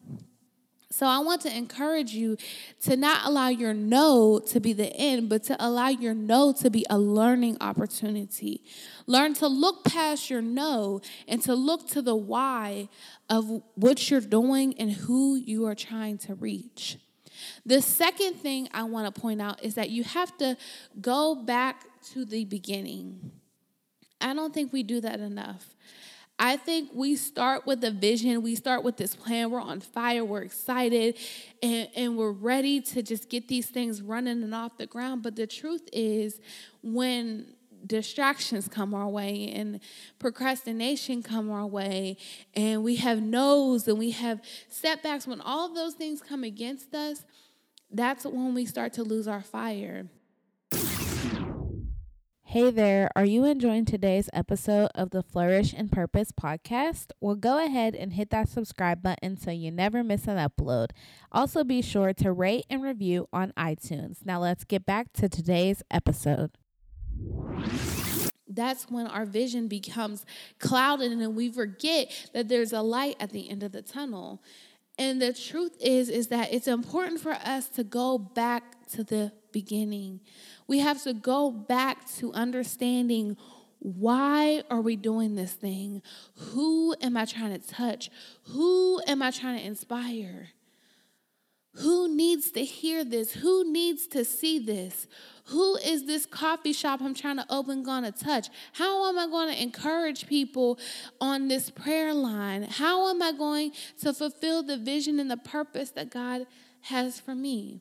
So 0.91 1.07
I 1.07 1.19
want 1.19 1.43
to 1.43 1.55
encourage 1.55 2.13
you 2.13 2.39
to 2.83 2.97
not 2.97 3.27
allow 3.27 3.49
your 3.49 3.75
no 3.75 4.39
to 4.47 4.59
be 4.59 4.73
the 4.73 4.91
end, 4.95 5.29
but 5.29 5.45
to 5.45 5.57
allow 5.65 5.89
your 5.89 6.15
no 6.15 6.53
to 6.55 6.71
be 6.71 6.87
a 6.89 6.99
learning 6.99 7.59
opportunity. 7.61 8.63
Learn 9.07 9.35
to 9.35 9.49
look 9.49 9.85
past 9.85 10.31
your 10.31 10.41
no 10.41 11.03
and 11.27 11.43
to 11.43 11.55
look 11.55 11.89
to 11.89 12.01
the 12.01 12.17
why 12.17 12.89
of 13.29 13.63
what 13.75 14.11
you're 14.11 14.23
doing 14.23 14.75
and 14.79 14.93
who 14.93 15.37
you 15.37 15.67
are 15.67 15.75
trying 15.75 16.17
to 16.19 16.35
reach. 16.35 16.97
The 17.67 17.83
second 17.83 18.35
thing 18.35 18.69
I 18.73 18.85
want 18.85 19.15
to 19.15 19.21
point 19.21 19.43
out 19.43 19.63
is 19.63 19.75
that 19.75 19.91
you 19.91 20.05
have 20.05 20.37
to 20.39 20.57
go 21.01 21.35
back 21.35 21.85
to 22.13 22.25
the 22.25 22.47
beginning. 22.47 23.33
I 24.21 24.35
don't 24.35 24.55
think 24.55 24.73
we 24.73 24.83
do 24.83 25.01
that 25.03 25.21
enough. 25.21 25.77
I 26.39 26.57
think 26.57 26.91
we 26.95 27.17
start 27.17 27.67
with 27.67 27.83
a 27.83 27.91
vision, 27.91 28.43
we 28.43 28.55
start 28.55 28.85
with 28.85 28.97
this 28.97 29.15
plan, 29.17 29.51
we're 29.51 29.61
on 29.61 29.81
fire, 29.81 30.25
we're 30.25 30.43
excited, 30.43 31.17
and, 31.63 31.89
and 31.97 32.17
we're 32.17 32.31
ready 32.31 32.81
to 32.81 33.03
just 33.03 33.29
get 33.29 33.49
these 33.49 33.67
things 33.67 34.01
running 34.01 34.43
and 34.43 34.55
off 34.55 34.77
the 34.77 34.87
ground. 34.87 35.23
But 35.25 35.35
the 35.35 35.49
truth 35.49 35.89
is, 35.93 36.41
when 36.83 37.55
distractions 37.87 38.69
come 38.69 38.95
our 38.95 39.09
way 39.09 39.53
and 39.53 39.81
procrastination 40.19 41.23
come 41.23 41.51
our 41.51 41.67
way 41.67 42.17
and 42.55 42.83
we 42.83 42.97
have 42.97 43.23
no's 43.23 43.87
and 43.87 43.97
we 43.97 44.11
have 44.11 44.41
setbacks 44.69 45.29
when 45.29 45.41
all 45.41 45.69
of 45.69 45.77
those 45.77 45.95
things 45.95 46.21
come 46.21 46.43
against 46.43 46.93
us 46.93 47.25
that's 47.93 48.25
when 48.25 48.53
we 48.53 48.67
start 48.67 48.93
to 48.93 49.05
lose 49.05 49.29
our 49.29 49.43
fire 49.43 50.09
Hey 52.51 52.71
there, 52.71 53.11
are 53.15 53.27
you 53.27 53.45
enjoying 53.45 53.85
today's 53.85 54.31
episode 54.33 54.89
of 54.95 55.11
the 55.11 55.23
Flourish 55.23 55.75
in 55.75 55.91
Purpose 55.91 56.33
podcast? 56.33 57.11
Well, 57.21 57.35
go 57.35 57.63
ahead 57.63 57.95
and 57.95 58.15
hit 58.15 58.31
that 58.31 58.49
subscribe 58.49 59.03
button 59.03 59.37
so 59.37 59.51
you 59.51 59.71
never 59.71 60.03
miss 60.03 60.27
an 60.27 60.39
upload. 60.39 60.93
Also, 61.31 61.63
be 61.63 61.83
sure 61.83 62.15
to 62.15 62.33
rate 62.33 62.65
and 62.71 62.83
review 62.83 63.29
on 63.35 63.53
iTunes. 63.59 64.25
Now, 64.25 64.41
let's 64.41 64.65
get 64.65 64.87
back 64.87 65.13
to 65.13 65.29
today's 65.29 65.83
episode. 65.91 66.53
That's 68.49 68.85
when 68.85 69.07
our 69.09 69.27
vision 69.27 69.69
becomes 69.69 70.25
clouded 70.59 71.13
and 71.13 71.37
we 71.37 71.53
forget 71.53 72.31
that 72.33 72.49
there's 72.49 72.73
a 72.73 72.81
light 72.81 73.17
at 73.21 73.29
the 73.29 73.51
end 73.51 73.63
of 73.63 73.73
the 73.73 73.83
tunnel. 73.83 74.41
And 74.99 75.23
the 75.23 75.33
truth 75.33 75.77
is 75.81 76.09
is 76.09 76.29
that 76.29 76.53
it's 76.53 76.67
important 76.67 77.21
for 77.21 77.33
us 77.33 77.69
to 77.71 77.85
go 77.85 78.19
back 78.19 78.87
to 78.89 79.05
the 79.05 79.33
beginning. 79.53 80.21
We 80.67 80.81
have 80.81 81.03
to 81.05 81.15
go 81.15 81.51
back 81.51 82.09
to 82.17 82.33
understanding 82.33 83.37
why 83.81 84.63
are 84.71 84.81
we 84.81 84.97
doing 84.97 85.37
this 85.37 85.53
thing? 85.53 86.03
Who 86.37 86.97
am 87.01 87.17
I 87.17 87.25
trying 87.27 87.59
to 87.59 87.65
touch? 87.65 88.11
Who 88.49 89.01
am 89.07 89.23
I 89.23 89.31
trying 89.31 89.59
to 89.59 89.65
inspire? 89.65 90.49
Who 91.81 92.15
needs 92.15 92.51
to 92.53 92.65
hear 92.65 93.05
this? 93.05 93.33
Who 93.33 93.71
needs 93.71 94.07
to 94.09 94.25
see 94.25 94.59
this? 94.59 95.07
Who 95.47 95.77
is 95.77 96.07
this 96.07 96.27
coffee 96.27 96.73
shop 96.73 97.01
I'm 97.01 97.15
trying 97.15 97.37
to 97.37 97.47
open 97.49 97.83
going 97.83 98.05
to 98.05 98.13
touch? 98.13 98.49
How 98.73 99.09
am 99.09 99.19
I 99.19 99.27
going 99.27 99.55
to 99.55 99.63
encourage 99.63 100.27
people 100.27 100.79
on 101.21 101.49
this 101.49 101.71
prayer 101.71 102.13
line? 102.13 102.65
How 102.65 103.09
am 103.09 103.23
I 103.23 103.33
going 103.33 103.73
to 104.01 104.13
fulfill 104.13 104.63
the 104.63 104.77
vision 104.77 105.19
and 105.21 105.31
the 105.31 105.37
purpose 105.37 105.91
that 105.91 106.11
God 106.11 106.47
has 106.83 107.21
for 107.21 107.35
me? 107.35 107.81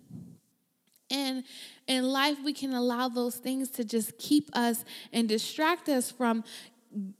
And 1.09 1.43
in 1.87 2.03
life, 2.03 2.37
we 2.43 2.53
can 2.53 2.73
allow 2.73 3.09
those 3.09 3.35
things 3.35 3.69
to 3.71 3.83
just 3.83 4.17
keep 4.17 4.49
us 4.53 4.85
and 5.11 5.27
distract 5.27 5.89
us 5.89 6.11
from 6.11 6.43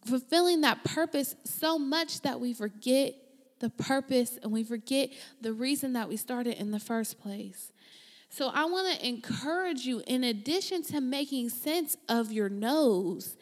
fulfilling 0.05 0.62
that 0.62 0.84
purpose 0.84 1.36
so 1.43 1.77
much 1.79 2.22
that 2.22 2.39
we 2.39 2.53
forget 2.53 3.15
the 3.60 3.70
purpose 3.70 4.38
and 4.42 4.52
we 4.52 4.64
forget 4.64 5.10
the 5.42 5.54
reason 5.54 5.94
that 5.94 6.08
we 6.08 6.18
started 6.18 6.60
in 6.60 6.72
the 6.72 6.80
first 6.80 7.20
place. 7.20 7.72
So, 8.30 8.50
I 8.54 8.66
want 8.66 9.00
to 9.00 9.08
encourage 9.08 9.86
you, 9.86 10.04
in 10.06 10.26
addition 10.26 10.84
to 10.84 11.00
making 11.00 11.50
sense 11.50 11.96
of 12.10 12.32
your 12.32 12.50
no's, 12.50 13.38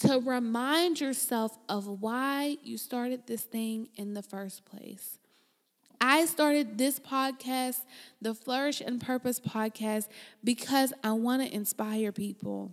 to 0.00 0.20
remind 0.20 1.00
yourself 1.00 1.58
of 1.68 1.86
why 2.00 2.56
you 2.62 2.78
started 2.78 3.26
this 3.26 3.42
thing 3.42 3.88
in 3.96 4.14
the 4.14 4.22
first 4.22 4.64
place. 4.64 5.18
I 6.00 6.26
started 6.26 6.78
this 6.78 7.00
podcast, 7.00 7.80
the 8.20 8.34
Flourish 8.34 8.80
in 8.80 8.98
Purpose 8.98 9.40
podcast, 9.40 10.08
because 10.42 10.92
I 11.02 11.12
want 11.12 11.42
to 11.42 11.52
inspire 11.52 12.12
people. 12.12 12.72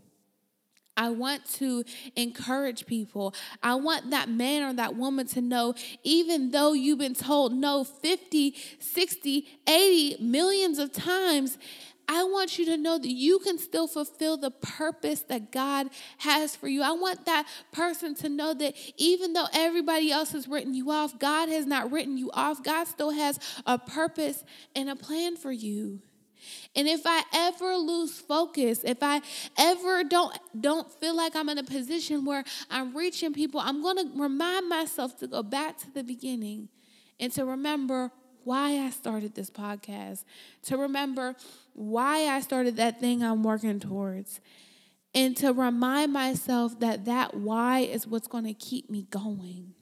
I 1.01 1.09
want 1.09 1.43
to 1.53 1.83
encourage 2.15 2.85
people. 2.85 3.33
I 3.63 3.73
want 3.73 4.11
that 4.11 4.29
man 4.29 4.61
or 4.61 4.73
that 4.73 4.95
woman 4.95 5.25
to 5.29 5.41
know, 5.41 5.73
even 6.03 6.51
though 6.51 6.73
you've 6.73 6.99
been 6.99 7.15
told 7.15 7.53
no 7.53 7.83
50, 7.83 8.55
60, 8.77 9.47
80 9.67 10.23
millions 10.23 10.77
of 10.77 10.93
times, 10.93 11.57
I 12.07 12.23
want 12.25 12.59
you 12.59 12.65
to 12.65 12.77
know 12.77 12.99
that 12.99 13.09
you 13.09 13.39
can 13.39 13.57
still 13.57 13.87
fulfill 13.87 14.37
the 14.37 14.51
purpose 14.51 15.21
that 15.21 15.51
God 15.51 15.87
has 16.19 16.55
for 16.55 16.67
you. 16.67 16.83
I 16.83 16.91
want 16.91 17.25
that 17.25 17.47
person 17.71 18.13
to 18.15 18.29
know 18.29 18.53
that 18.53 18.75
even 18.97 19.33
though 19.33 19.47
everybody 19.53 20.11
else 20.11 20.33
has 20.33 20.47
written 20.47 20.75
you 20.75 20.91
off, 20.91 21.17
God 21.17 21.49
has 21.49 21.65
not 21.65 21.91
written 21.91 22.15
you 22.15 22.29
off. 22.31 22.61
God 22.61 22.83
still 22.85 23.11
has 23.11 23.39
a 23.65 23.79
purpose 23.79 24.43
and 24.75 24.87
a 24.87 24.95
plan 24.95 25.35
for 25.35 25.51
you. 25.51 26.01
And 26.75 26.87
if 26.87 27.01
I 27.05 27.23
ever 27.33 27.75
lose 27.75 28.19
focus, 28.19 28.83
if 28.83 28.99
I 29.01 29.21
ever 29.57 30.03
don't 30.03 30.37
don't 30.59 30.91
feel 30.99 31.15
like 31.15 31.35
I'm 31.35 31.49
in 31.49 31.57
a 31.57 31.63
position 31.63 32.25
where 32.25 32.43
I'm 32.69 32.95
reaching 32.95 33.33
people, 33.33 33.59
I'm 33.59 33.81
going 33.81 33.97
to 33.97 34.21
remind 34.21 34.69
myself 34.69 35.17
to 35.19 35.27
go 35.27 35.43
back 35.43 35.77
to 35.79 35.91
the 35.91 36.03
beginning 36.03 36.69
and 37.19 37.31
to 37.33 37.45
remember 37.45 38.11
why 38.43 38.79
I 38.79 38.89
started 38.89 39.35
this 39.35 39.49
podcast, 39.49 40.23
to 40.63 40.77
remember 40.77 41.35
why 41.73 42.27
I 42.27 42.41
started 42.41 42.77
that 42.77 42.99
thing 42.99 43.23
I'm 43.23 43.43
working 43.43 43.79
towards, 43.79 44.39
and 45.13 45.37
to 45.37 45.53
remind 45.53 46.13
myself 46.13 46.79
that 46.79 47.05
that 47.05 47.35
why 47.35 47.79
is 47.79 48.07
what's 48.07 48.27
going 48.27 48.45
to 48.45 48.53
keep 48.53 48.89
me 48.89 49.07
going. 49.09 49.73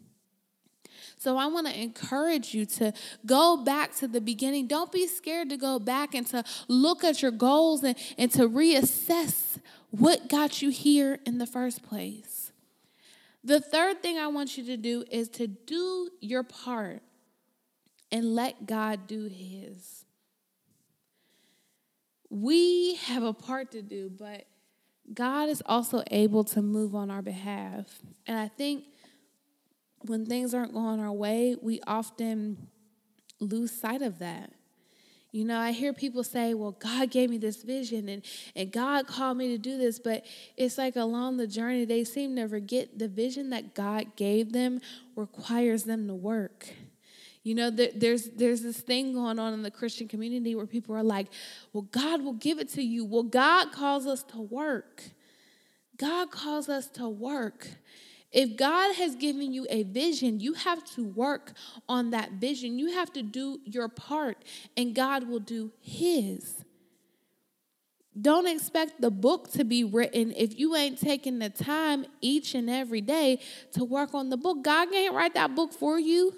So 1.20 1.36
I 1.36 1.48
want 1.48 1.68
to 1.68 1.78
encourage 1.78 2.54
you 2.54 2.66
to 2.66 2.94
go 3.26 3.58
back 3.58 3.94
to 3.98 4.08
the 4.08 4.22
beginning. 4.22 4.68
Don't 4.68 4.90
be 4.90 5.06
scared 5.06 5.50
to 5.50 5.58
go 5.58 5.78
back 5.78 6.16
and 6.16 6.26
to 6.28 6.46
look 6.70 7.04
at 7.04 7.22
your 7.22 7.32
goals 7.32 7.84
and, 7.84 7.98
and 8.18 8.32
to 8.32 8.48
reassess 8.48 9.58
what 9.92 10.30
got 10.30 10.62
you 10.62 10.70
here 10.70 11.20
in 11.26 11.38
the 11.38 11.46
first 11.46 11.84
place. 11.84 12.54
The 13.44 13.60
third 13.60 14.02
thing 14.02 14.18
I 14.18 14.28
want 14.28 14.58
you 14.58 14.64
to 14.68 14.78
do 14.78 15.04
is 15.12 15.28
to 15.32 15.48
do 15.48 16.10
your 16.22 16.44
part 16.44 17.02
and 18.14 18.34
let 18.34 18.66
God 18.66 19.06
do 19.06 19.26
his. 19.26 20.06
We 22.30 22.96
have 22.96 23.24
a 23.24 23.34
part 23.34 23.72
to 23.72 23.82
do, 23.82 24.10
but 24.10 24.46
God 25.14 25.50
is 25.50 25.62
also 25.66 26.02
able 26.12 26.46
to 26.46 26.62
move 26.62 26.96
on 26.96 27.12
our 27.12 27.22
behalf. 27.22 28.00
And 28.26 28.40
I 28.40 28.48
think 28.48 28.86
when 30.06 30.26
things 30.26 30.54
aren't 30.54 30.74
going 30.74 31.00
our 31.00 31.12
way, 31.12 31.56
we 31.62 31.82
often 31.86 32.68
lose 33.40 33.72
sight 33.72 34.02
of 34.02 34.20
that. 34.20 34.52
You 35.32 35.46
know, 35.46 35.60
I 35.60 35.72
hear 35.72 35.94
people 35.94 36.24
say, 36.24 36.56
well, 36.56 36.72
God 36.72 37.12
gave 37.12 37.30
me 37.30 37.38
this 37.38 37.62
vision 37.62 38.10
and, 38.10 38.24
and 38.56 38.72
God 38.72 39.06
called 39.06 39.38
me 39.38 39.50
to 39.50 39.60
do 39.60 39.78
this, 39.78 40.00
but 40.00 40.26
it's 40.58 40.78
like 40.78 40.96
along 40.96 41.38
the 41.38 41.46
journey, 41.46 41.86
they 41.86 42.04
seem 42.04 42.36
to 42.38 42.48
forget 42.48 42.98
the 42.98 43.08
vision 43.08 43.52
that 43.52 43.76
God 43.76 44.16
gave 44.16 44.54
them 44.54 44.82
requires 45.16 45.84
them 45.84 46.08
to 46.08 46.16
work. 46.16 46.68
You 47.44 47.56
know, 47.56 47.70
there's 47.70 48.30
there's 48.32 48.62
this 48.62 48.82
thing 48.82 49.14
going 49.14 49.40
on 49.40 49.54
in 49.54 49.64
the 49.64 49.72
Christian 49.72 50.08
community 50.08 50.56
where 50.56 50.68
people 50.68 50.94
are 50.94 51.04
like, 51.04 51.28
"Well, 51.72 51.84
God 51.84 52.22
will 52.22 52.34
give 52.34 52.60
it 52.60 52.68
to 52.74 52.84
you." 52.84 53.06
Well, 53.06 53.24
God 53.24 53.72
calls 53.72 54.06
us 54.06 54.24
to 54.24 54.42
work. 54.42 55.04
God 55.96 56.32
calls 56.32 56.68
us 56.68 56.88
to 56.90 57.08
work. 57.08 57.68
If 58.32 58.58
God 58.58 58.96
has 58.96 59.16
given 59.16 59.54
you 59.54 59.66
a 59.70 59.84
vision, 59.84 60.40
you 60.40 60.54
have 60.54 60.84
to 60.96 61.04
work 61.04 61.54
on 61.88 62.12
that 62.12 62.34
vision. 62.34 62.78
You 62.78 62.92
have 62.94 63.12
to 63.14 63.24
do 63.24 63.60
your 63.66 63.88
part, 63.88 64.44
and 64.78 64.94
God 64.94 65.28
will 65.28 65.40
do 65.40 65.72
His. 65.82 66.64
Don't 68.20 68.48
expect 68.48 69.02
the 69.02 69.12
book 69.12 69.52
to 69.52 69.64
be 69.64 69.84
written 69.84 70.34
if 70.36 70.60
you 70.60 70.76
ain't 70.76 71.00
taking 71.00 71.40
the 71.40 71.50
time 71.50 72.06
each 72.22 72.54
and 72.54 72.70
every 72.70 73.02
day 73.02 73.40
to 73.74 73.84
work 73.84 74.14
on 74.14 74.30
the 74.30 74.38
book. 74.38 74.64
God 74.64 74.92
can't 74.92 75.16
write 75.16 75.36
that 75.36 75.56
book 75.56 75.72
for 75.72 76.00
you. 76.00 76.34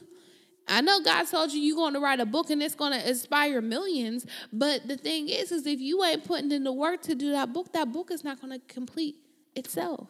I 0.67 0.81
know 0.81 1.01
God 1.01 1.23
told 1.23 1.51
you 1.51 1.59
you're 1.59 1.75
going 1.75 1.93
to 1.93 1.99
write 1.99 2.19
a 2.19 2.25
book 2.25 2.49
and 2.49 2.61
it's 2.61 2.75
going 2.75 2.93
to 2.93 3.09
inspire 3.09 3.61
millions, 3.61 4.25
but 4.53 4.87
the 4.87 4.95
thing 4.95 5.27
is, 5.27 5.51
is 5.51 5.65
if 5.65 5.79
you 5.79 6.03
ain't 6.03 6.23
putting 6.23 6.51
in 6.51 6.63
the 6.63 6.71
work 6.71 7.01
to 7.03 7.15
do 7.15 7.31
that 7.31 7.51
book, 7.51 7.73
that 7.73 7.91
book 7.91 8.11
is 8.11 8.23
not 8.23 8.39
going 8.39 8.53
to 8.53 8.65
complete 8.73 9.15
itself. 9.55 10.07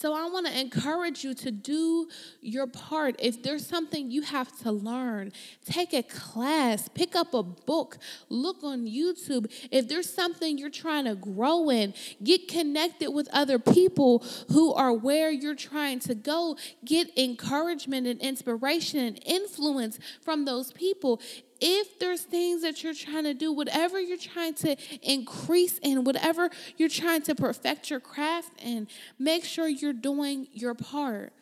So 0.00 0.14
I 0.14 0.30
want 0.30 0.46
to 0.46 0.58
encourage 0.58 1.24
you 1.24 1.34
to 1.34 1.50
do 1.50 2.08
your 2.40 2.66
part. 2.66 3.16
If 3.18 3.42
there's 3.42 3.66
something 3.66 4.10
you 4.10 4.22
have 4.22 4.50
to 4.60 4.72
learn, 4.72 5.30
take 5.66 5.92
a 5.92 6.02
class, 6.02 6.88
pick 6.88 7.14
up 7.14 7.34
a 7.34 7.42
book, 7.42 7.98
look 8.30 8.64
on 8.64 8.86
YouTube. 8.86 9.52
If 9.70 9.88
there's 9.88 10.08
something 10.10 10.56
you're 10.56 10.70
trying 10.70 11.04
to 11.04 11.16
grow 11.16 11.68
in, 11.68 11.92
get 12.24 12.48
connected 12.48 13.10
with 13.10 13.28
other 13.30 13.58
people 13.58 14.24
who 14.48 14.72
are 14.72 14.94
where 14.94 15.30
you're 15.30 15.54
trying 15.54 15.98
to 15.98 16.14
go. 16.14 16.56
Get 16.82 17.10
encouragement 17.18 18.06
and 18.06 18.18
inspiration 18.22 19.00
and 19.00 19.22
influence 19.26 19.98
from 20.22 20.46
those 20.46 20.72
people 20.72 21.20
if 21.60 21.98
there's 21.98 22.22
things 22.22 22.62
that 22.62 22.82
you're 22.82 22.94
trying 22.94 23.24
to 23.24 23.34
do, 23.34 23.52
whatever 23.52 24.00
you're 24.00 24.18
trying 24.18 24.54
to 24.54 24.76
increase 25.02 25.78
in, 25.78 26.04
whatever 26.04 26.50
you're 26.76 26.88
trying 26.88 27.22
to 27.22 27.34
perfect 27.34 27.90
your 27.90 28.00
craft 28.00 28.52
in, 28.62 28.88
make 29.18 29.44
sure 29.44 29.68
you're 29.68 29.92
doing 29.92 30.48
your 30.52 30.74
part. 30.74 31.32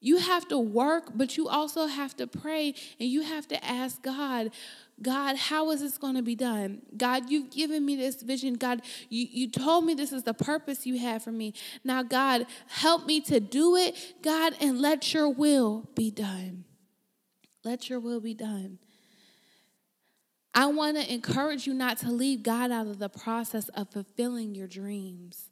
You 0.00 0.16
have 0.16 0.48
to 0.48 0.58
work, 0.58 1.12
but 1.14 1.36
you 1.36 1.48
also 1.48 1.86
have 1.86 2.16
to 2.16 2.26
pray 2.26 2.74
and 2.98 3.08
you 3.08 3.22
have 3.22 3.46
to 3.48 3.64
ask 3.64 4.02
God, 4.02 4.50
God, 5.00 5.36
how 5.36 5.70
is 5.70 5.80
this 5.80 5.96
going 5.96 6.16
to 6.16 6.22
be 6.22 6.34
done? 6.34 6.82
God, 6.96 7.30
you've 7.30 7.50
given 7.50 7.84
me 7.84 7.94
this 7.94 8.20
vision. 8.22 8.54
God, 8.54 8.82
you, 9.08 9.26
you 9.30 9.48
told 9.48 9.84
me 9.84 9.94
this 9.94 10.12
is 10.12 10.24
the 10.24 10.34
purpose 10.34 10.86
you 10.86 10.98
have 10.98 11.22
for 11.22 11.30
me. 11.30 11.54
Now, 11.84 12.02
God, 12.02 12.46
help 12.66 13.06
me 13.06 13.20
to 13.22 13.38
do 13.38 13.76
it, 13.76 13.96
God, 14.22 14.54
and 14.60 14.80
let 14.80 15.14
your 15.14 15.28
will 15.28 15.88
be 15.94 16.10
done. 16.10 16.64
Let 17.64 17.88
your 17.88 18.00
will 18.00 18.20
be 18.20 18.34
done. 18.34 18.78
I 20.54 20.66
want 20.66 20.98
to 20.98 21.12
encourage 21.12 21.66
you 21.66 21.72
not 21.72 21.98
to 21.98 22.10
leave 22.10 22.42
God 22.42 22.70
out 22.70 22.86
of 22.86 22.98
the 22.98 23.08
process 23.08 23.68
of 23.70 23.90
fulfilling 23.90 24.54
your 24.54 24.66
dreams, 24.66 25.50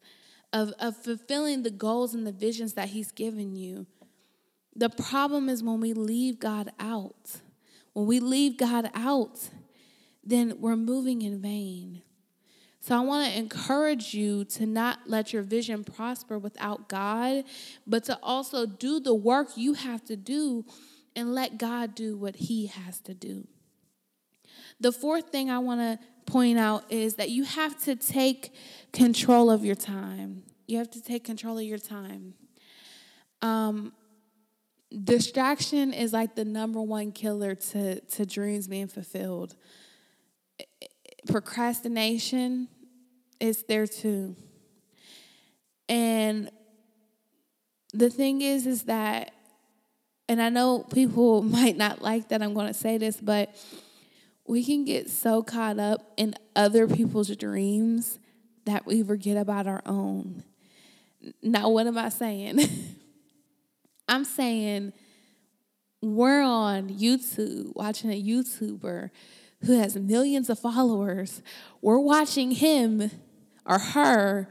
of, 0.53 0.73
of 0.79 0.97
fulfilling 0.97 1.63
the 1.63 1.71
goals 1.71 2.15
and 2.15 2.27
the 2.27 2.33
visions 2.33 2.75
that 2.75 2.89
He's 2.89 3.11
given 3.11 3.57
you. 3.57 3.87
The 4.77 4.91
problem 4.91 5.49
is 5.49 5.63
when 5.63 5.81
we 5.81 5.95
leave 5.95 6.39
God 6.39 6.71
out. 6.79 7.41
When 7.93 8.07
we 8.07 8.21
leave 8.21 8.57
God 8.57 8.91
out, 8.95 9.49
then 10.23 10.55
we're 10.59 10.77
moving 10.77 11.23
in 11.23 11.41
vain. 11.41 12.03
So 12.81 12.97
I 12.97 13.01
want 13.01 13.31
to 13.31 13.39
encourage 13.39 14.15
you 14.15 14.45
to 14.47 14.65
not 14.65 15.01
let 15.07 15.33
your 15.33 15.43
vision 15.43 15.85
prosper 15.85 16.39
without 16.39 16.89
God, 16.89 17.45
but 17.87 18.05
to 18.05 18.19
also 18.23 18.65
do 18.65 19.01
the 19.01 19.15
work 19.15 19.57
you 19.57 19.75
have 19.75 20.05
to 20.07 20.17
do 20.17 20.65
and 21.15 21.35
let 21.35 21.59
God 21.59 21.95
do 21.95 22.17
what 22.17 22.37
He 22.37 22.67
has 22.67 23.01
to 23.01 23.15
do. 23.15 23.47
The 24.81 24.93
fourth 24.93 25.29
thing 25.31 25.51
I 25.51 25.59
want 25.59 25.81
to 25.81 25.99
point 26.31 26.59
out 26.59 26.85
is 26.91 27.17
that 27.17 27.31
you 27.31 27.45
have 27.45 27.79
to 27.85 27.97
take 27.97 28.55
control 28.93 29.51
of 29.51 29.65
your 29.65 29.75
time. 29.75 30.43
You 30.67 30.79
have 30.79 30.91
to 30.91 31.03
take 31.03 31.25
control 31.25 31.59
of 31.59 31.65
your 31.65 31.79
time. 31.79 32.35
Um, 33.43 33.93
distraction 35.05 35.93
is 35.93 36.13
like 36.13 36.35
the 36.35 36.45
number 36.45 36.81
one 36.81 37.13
killer 37.13 37.55
to, 37.55 38.01
to 38.01 38.27
dreams 38.27 38.69
being 38.69 38.89
fulfilled. 38.89 39.55
Procrastination 41.27 42.69
is 43.39 43.65
there 43.65 43.87
too. 43.87 44.37
And 45.89 46.51
the 47.93 48.11
thing 48.11 48.43
is, 48.43 48.67
is 48.67 48.85
that, 48.85 49.33
and 50.29 50.41
I 50.41 50.49
know 50.49 50.81
people 50.81 51.43
might 51.43 51.77
not 51.77 52.01
like 52.01 52.29
that 52.29 52.43
I'm 52.43 52.55
going 52.55 52.69
to 52.69 52.75
say 52.75 52.99
this, 52.99 53.17
but 53.21 53.55
we 54.51 54.65
can 54.65 54.85
get 54.85 55.09
so 55.09 55.45
caught 55.45 55.79
up 55.79 56.13
in 56.17 56.35
other 56.57 56.89
people's 56.89 57.29
dreams 57.37 58.19
that 58.65 58.85
we 58.85 59.01
forget 59.01 59.37
about 59.37 59.69
our 59.69 59.81
own. 59.87 60.43
Now, 61.41 61.69
what 61.69 61.87
am 61.87 61.97
I 61.97 62.09
saying? 62.09 62.59
I'm 64.09 64.25
saying 64.25 64.93
we're 66.03 66.43
on 66.43 66.89
YouTube 66.89 67.77
watching 67.77 68.11
a 68.11 68.21
YouTuber 68.21 69.11
who 69.67 69.79
has 69.79 69.95
millions 69.95 70.51
of 70.51 70.59
followers. 70.59 71.43
We're 71.81 72.01
watching 72.01 72.51
him 72.51 73.09
or 73.65 73.79
her 73.79 74.49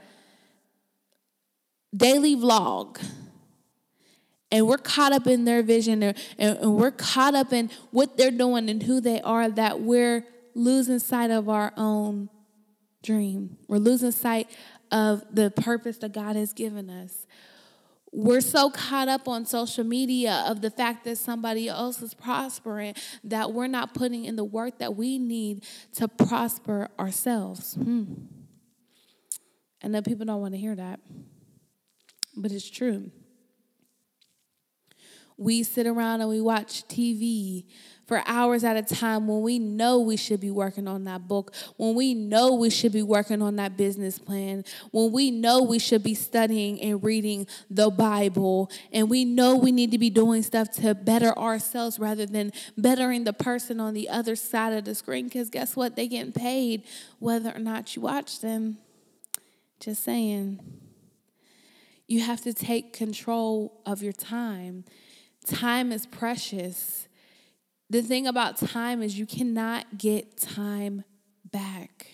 daily 1.93 2.37
vlog 2.37 3.05
and 4.51 4.67
we're 4.67 4.77
caught 4.77 5.11
up 5.11 5.27
in 5.27 5.45
their 5.45 5.61
vision 5.61 6.01
and, 6.01 6.17
and, 6.37 6.75
we're 6.75 6.91
caught 6.91 7.35
up 7.35 7.53
in 7.53 7.69
what 7.91 8.17
they're 8.17 8.31
doing 8.31 8.69
and 8.69 8.81
who 8.83 8.99
they 8.99 9.21
are 9.21 9.49
that 9.49 9.81
we're 9.81 10.25
losing 10.55 10.99
sight 10.99 11.31
of 11.31 11.49
our 11.49 11.71
own 11.77 12.29
dream. 13.03 13.57
We're 13.67 13.77
losing 13.77 14.11
sight 14.11 14.49
of 14.91 15.23
the 15.31 15.51
purpose 15.51 15.97
that 15.99 16.13
God 16.13 16.35
has 16.35 16.53
given 16.53 16.89
us. 16.89 17.27
We're 18.11 18.41
so 18.41 18.71
caught 18.71 19.07
up 19.07 19.27
on 19.27 19.45
social 19.45 19.83
media 19.83 20.43
of 20.47 20.61
the 20.61 20.71
fact 20.71 21.03
that 21.03 21.17
somebody 21.17 21.69
else 21.69 22.01
is 22.01 22.15
prospering 22.15 22.95
that 23.23 23.53
we're 23.53 23.67
not 23.67 23.93
putting 23.93 24.25
in 24.25 24.35
the 24.35 24.43
work 24.43 24.79
that 24.79 24.95
we 24.95 25.19
need 25.19 25.63
to 25.93 26.07
prosper 26.07 26.89
ourselves. 26.97 27.75
Hmm. 27.75 28.05
And 29.81 29.93
then 29.93 30.03
people 30.03 30.25
don't 30.25 30.41
want 30.41 30.55
to 30.55 30.59
hear 30.59 30.75
that. 30.75 30.99
But 32.35 32.51
it's 32.51 32.69
true. 32.69 33.11
We 35.39 35.63
sit 35.63 35.87
around 35.87 36.19
and 36.19 36.29
we 36.29 36.41
watch 36.41 36.85
TV 36.89 37.63
for 38.05 38.21
hours 38.25 38.63
at 38.63 38.75
a 38.75 38.81
time 38.81 39.27
when 39.27 39.41
we 39.41 39.57
know 39.57 39.99
we 39.99 40.17
should 40.17 40.41
be 40.41 40.51
working 40.51 40.87
on 40.87 41.05
that 41.05 41.27
book, 41.27 41.53
when 41.77 41.95
we 41.95 42.13
know 42.13 42.55
we 42.55 42.69
should 42.69 42.91
be 42.91 43.03
working 43.03 43.41
on 43.41 43.55
that 43.55 43.77
business 43.77 44.19
plan, 44.19 44.65
when 44.91 45.13
we 45.13 45.31
know 45.31 45.61
we 45.61 45.79
should 45.79 46.03
be 46.03 46.13
studying 46.15 46.81
and 46.81 47.03
reading 47.03 47.47
the 47.69 47.89
Bible, 47.89 48.69
and 48.91 49.09
we 49.09 49.23
know 49.23 49.55
we 49.55 49.71
need 49.71 49.91
to 49.91 49.97
be 49.97 50.09
doing 50.09 50.43
stuff 50.43 50.71
to 50.71 50.93
better 50.93 51.37
ourselves 51.37 51.99
rather 51.99 52.25
than 52.25 52.51
bettering 52.77 53.23
the 53.23 53.33
person 53.33 53.79
on 53.79 53.93
the 53.93 54.09
other 54.09 54.35
side 54.35 54.73
of 54.73 54.83
the 54.83 54.95
screen. 54.95 55.25
Because 55.25 55.49
guess 55.49 55.75
what? 55.75 55.95
They 55.95 56.07
getting 56.07 56.33
paid 56.33 56.83
whether 57.19 57.51
or 57.55 57.59
not 57.59 57.95
you 57.95 58.01
watch 58.01 58.41
them. 58.41 58.77
Just 59.79 60.03
saying. 60.03 60.59
You 62.07 62.21
have 62.21 62.41
to 62.41 62.53
take 62.53 62.91
control 62.91 63.81
of 63.85 64.01
your 64.01 64.13
time. 64.13 64.83
Time 65.45 65.91
is 65.91 66.05
precious. 66.05 67.07
The 67.89 68.01
thing 68.01 68.27
about 68.27 68.57
time 68.57 69.01
is 69.01 69.17
you 69.17 69.25
cannot 69.25 69.97
get 69.97 70.37
time 70.37 71.03
back. 71.51 72.07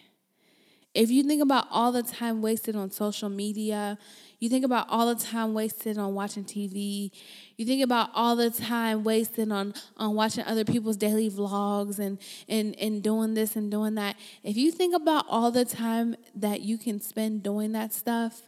If 0.93 1.11
you 1.11 1.23
think 1.23 1.41
about 1.41 1.67
all 1.69 1.91
the 1.91 2.03
time 2.03 2.41
wasted 2.41 2.77
on 2.77 2.89
social 2.89 3.27
media, 3.27 3.97
you 4.39 4.47
think 4.47 4.63
about 4.63 4.87
all 4.89 5.13
the 5.13 5.21
time 5.21 5.53
wasted 5.53 5.97
on 5.97 6.13
watching 6.13 6.45
TV, 6.45 7.11
you 7.57 7.65
think 7.65 7.83
about 7.83 8.11
all 8.13 8.37
the 8.37 8.49
time 8.49 9.03
wasted 9.03 9.51
on, 9.51 9.73
on 9.97 10.15
watching 10.15 10.45
other 10.45 10.63
people's 10.63 10.95
daily 10.95 11.29
vlogs 11.29 11.99
and, 11.99 12.17
and, 12.47 12.79
and 12.79 13.03
doing 13.03 13.33
this 13.33 13.57
and 13.57 13.69
doing 13.69 13.95
that. 13.95 14.15
If 14.43 14.55
you 14.55 14.71
think 14.71 14.95
about 14.95 15.25
all 15.27 15.51
the 15.51 15.65
time 15.65 16.15
that 16.35 16.61
you 16.61 16.77
can 16.77 17.01
spend 17.01 17.43
doing 17.43 17.73
that 17.73 17.93
stuff, 17.93 18.43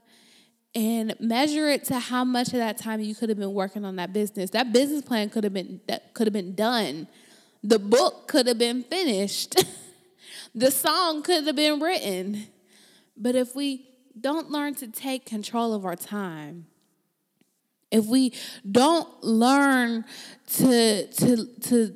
and 0.77 1.15
measure 1.19 1.67
it 1.69 1.85
to 1.85 1.97
how 1.97 2.23
much 2.23 2.49
of 2.49 2.59
that 2.59 2.77
time 2.77 3.01
you 3.01 3.15
could 3.15 3.29
have 3.29 3.37
been 3.39 3.55
working 3.55 3.83
on 3.83 3.95
that 3.95 4.13
business. 4.13 4.51
That 4.51 4.71
business 4.71 5.01
plan 5.01 5.31
could 5.31 5.43
have 5.43 5.53
been 5.53 5.81
that 5.87 6.13
could 6.13 6.27
have 6.27 6.33
been 6.33 6.53
done. 6.53 7.07
The 7.63 7.79
book 7.79 8.27
could 8.27 8.45
have 8.45 8.59
been 8.59 8.83
finished. 8.83 9.55
the 10.55 10.69
song 10.69 11.23
could 11.23 11.47
have 11.47 11.55
been 11.55 11.79
written. 11.79 12.45
But 13.17 13.33
if 13.35 13.55
we 13.55 13.87
don't 14.21 14.51
learn 14.51 14.75
to 14.75 14.87
take 14.87 15.25
control 15.25 15.73
of 15.73 15.83
our 15.83 15.95
time, 15.95 16.67
if 17.89 18.05
we 18.05 18.33
don't 18.69 19.09
learn 19.23 20.05
to 20.57 21.07
to 21.07 21.47
to 21.61 21.95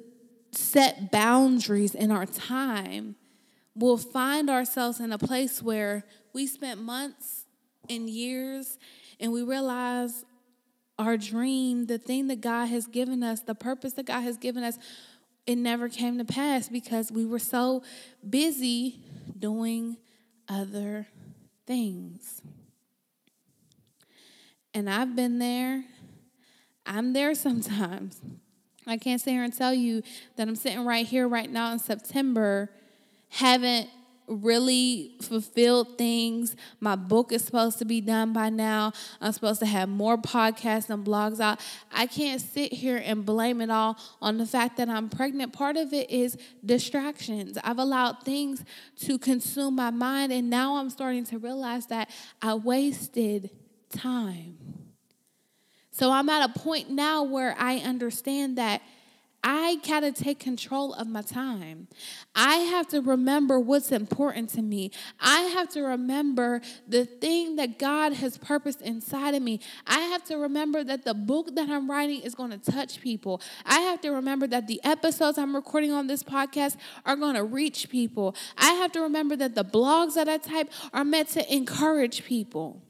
set 0.54 1.12
boundaries 1.12 1.94
in 1.94 2.10
our 2.10 2.26
time, 2.26 3.15
we'll 3.76 3.98
find 3.98 4.50
ourselves 4.50 5.00
in 5.00 5.12
a 5.12 5.20
place 5.20 5.62
where 5.62 6.04
we 6.34 6.48
spent 6.48 6.82
months 6.82 7.40
in 7.91 8.08
years 8.08 8.80
and 9.19 9.32
we 9.32 9.43
realize 9.43 10.25
our 10.97 11.17
dream, 11.17 11.88
the 11.88 11.97
thing 11.97 12.27
that 12.27 12.41
God 12.41 12.67
has 12.67 12.88
given 12.88 13.23
us, 13.23 13.41
the 13.41 13.56
purpose 13.56 13.93
that 13.93 14.06
God 14.06 14.21
has 14.21 14.38
given 14.38 14.63
us, 14.63 14.77
it 15.45 15.56
never 15.56 15.89
came 15.89 16.17
to 16.17 16.25
pass 16.25 16.69
because 16.69 17.12
we 17.12 17.25
were 17.25 17.39
so 17.39 17.84
busy 18.27 18.99
doing 19.38 19.97
other 20.47 21.08
things. 21.65 22.41
And 24.73 24.89
I've 24.89 25.15
been 25.15 25.39
there. 25.39 25.84
I'm 26.86 27.13
there 27.13 27.36
sometimes. 27.36 28.21
I 28.88 28.97
can't 28.97 29.21
sit 29.21 29.32
here 29.32 29.43
and 29.43 29.56
tell 29.56 29.73
you 29.73 30.01
that 30.36 30.47
I'm 30.47 30.56
sitting 30.56 30.86
right 30.86 31.06
here 31.06 31.27
right 31.27 31.49
now 31.49 31.71
in 31.71 31.80
September, 31.80 32.69
haven't 33.30 33.89
really 34.32 35.15
fulfilled 35.22 35.98
things. 35.98 36.56
My 36.80 36.96
book 36.96 37.32
is 37.32 37.44
supposed 37.44 37.78
to 37.80 37.86
be 37.86 38.02
done 38.02 38.34
by 38.34 38.50
now. 38.50 38.94
I'm 39.20 39.32
supposed 39.32 39.60
to 39.60 39.65
have 39.65 39.89
more 39.89 40.17
podcasts 40.17 40.89
and 40.89 41.06
blogs 41.06 41.39
out. 41.39 41.60
I 41.91 42.08
can't 42.08 42.39
sit 42.39 42.72
here 42.74 43.02
and 43.04 43.26
blame 43.26 43.62
it 43.62 43.70
all 43.70 43.98
on 44.22 44.38
the 44.38 44.46
fact 44.46 44.78
that 44.78 44.89
I'm 44.89 45.10
pregnant. 45.10 45.54
Part 45.54 45.78
of 45.78 45.94
it 45.94 46.10
is 46.10 46.38
distractions. 46.65 47.58
I've 47.63 47.80
allowed 47.80 48.24
things 48.24 48.63
to 49.02 49.20
consume 49.20 49.76
my 49.76 49.91
mind, 49.91 50.32
and 50.32 50.50
now 50.50 50.78
I'm 50.78 50.89
starting 50.89 51.26
to 51.26 51.38
realize 51.38 51.88
that 51.88 52.10
I 52.41 52.56
wasted 52.56 53.50
time. 53.89 54.58
So 55.91 56.10
I'm 56.10 56.30
at 56.30 56.50
a 56.50 56.60
point 56.60 56.89
now 56.89 57.24
where 57.24 57.54
I 57.60 57.78
understand 57.80 58.58
that 58.58 58.82
I 59.43 59.77
got 59.88 60.01
to 60.01 60.12
take 60.12 60.39
control 60.39 60.93
of 60.93 61.08
my 61.08 61.23
time. 61.23 61.88
I 62.36 62.58
have 62.58 62.88
to 62.89 63.01
remember 63.01 63.60
what's 63.60 63.91
important 63.91 64.49
to 64.51 64.62
me. 64.62 64.91
I 65.19 65.41
have 65.41 65.69
to 65.69 65.82
remember 65.82 66.62
the 66.88 67.06
thing 67.06 67.56
that 67.56 67.80
God 67.80 68.13
has 68.13 68.38
purposed 68.38 68.82
inside 68.82 69.34
of 69.34 69.41
me. 69.41 69.60
I 69.88 69.99
have 69.99 70.23
to 70.25 70.36
remember 70.36 70.84
that 70.84 71.06
the 71.06 71.15
book 71.15 71.56
that 71.56 71.69
I'm 71.69 71.89
writing 71.89 72.21
is 72.21 72.36
going 72.36 72.51
to 72.51 72.71
touch 72.71 73.01
people. 73.01 73.41
I 73.65 73.80
have 73.80 74.01
to 74.01 74.12
remember 74.12 74.45
that 74.47 74.67
the 74.67 74.80
episodes 74.84 75.39
I'm 75.39 75.56
recording 75.56 75.91
on 75.91 76.06
this 76.06 76.21
podcast 76.21 76.77
are 77.06 77.15
going 77.15 77.36
to 77.36 77.43
reach 77.43 77.89
people. 77.89 78.36
I 78.58 78.73
have 78.73 78.91
to 78.91 79.01
remember 79.01 79.36
that 79.38 79.56
the 79.56 79.65
blogs 79.65 80.13
that 80.15 80.30
I 80.30 80.38
type 80.38 80.71
are 80.93 81.06
meant 81.06 81.30
to 81.30 81.54
encourage 81.54 82.23
people. 82.25 82.82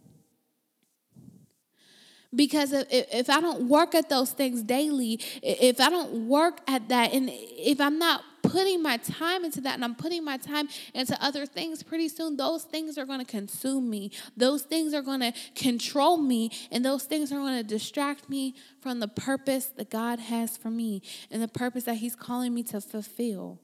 Because 2.34 2.72
if, 2.72 2.88
if 2.90 3.30
I 3.30 3.42
don't 3.42 3.68
work 3.68 3.94
at 3.94 4.10
those 4.10 4.32
things 4.32 4.64
daily, 4.64 5.20
if 5.42 5.80
I 5.80 5.90
don't 5.90 6.28
work 6.28 6.62
at 6.68 6.88
that, 6.90 7.14
and 7.14 7.30
if 7.32 7.82
I'm 7.82 8.00
not 8.00 8.24
putting 8.42 8.82
my 8.82 8.98
time 8.98 9.46
into 9.46 9.62
that 9.62 9.76
and 9.76 9.84
I'm 9.84 9.96
putting 9.96 10.24
my 10.24 10.38
time 10.38 10.68
into 10.94 11.22
other 11.24 11.46
things, 11.46 11.84
pretty 11.84 12.08
soon 12.08 12.38
those 12.38 12.64
things 12.64 12.98
are 12.98 13.06
going 13.06 13.20
to 13.20 13.26
consume 13.26 13.90
me. 13.90 14.12
Those 14.36 14.64
things 14.64 14.94
are 14.94 15.02
going 15.02 15.20
to 15.20 15.34
control 15.56 16.18
me, 16.18 16.52
and 16.72 16.84
those 16.84 17.04
things 17.04 17.32
are 17.32 17.38
going 17.38 17.58
to 17.58 17.64
distract 17.64 18.30
me 18.30 18.56
from 18.82 19.00
the 19.00 19.08
purpose 19.08 19.66
that 19.78 19.90
God 19.90 20.20
has 20.20 20.58
for 20.58 20.70
me 20.70 21.02
and 21.30 21.42
the 21.42 21.48
purpose 21.48 21.84
that 21.84 21.96
He's 21.96 22.16
calling 22.16 22.54
me 22.54 22.64
to 22.64 22.82
fulfill. 22.82 23.60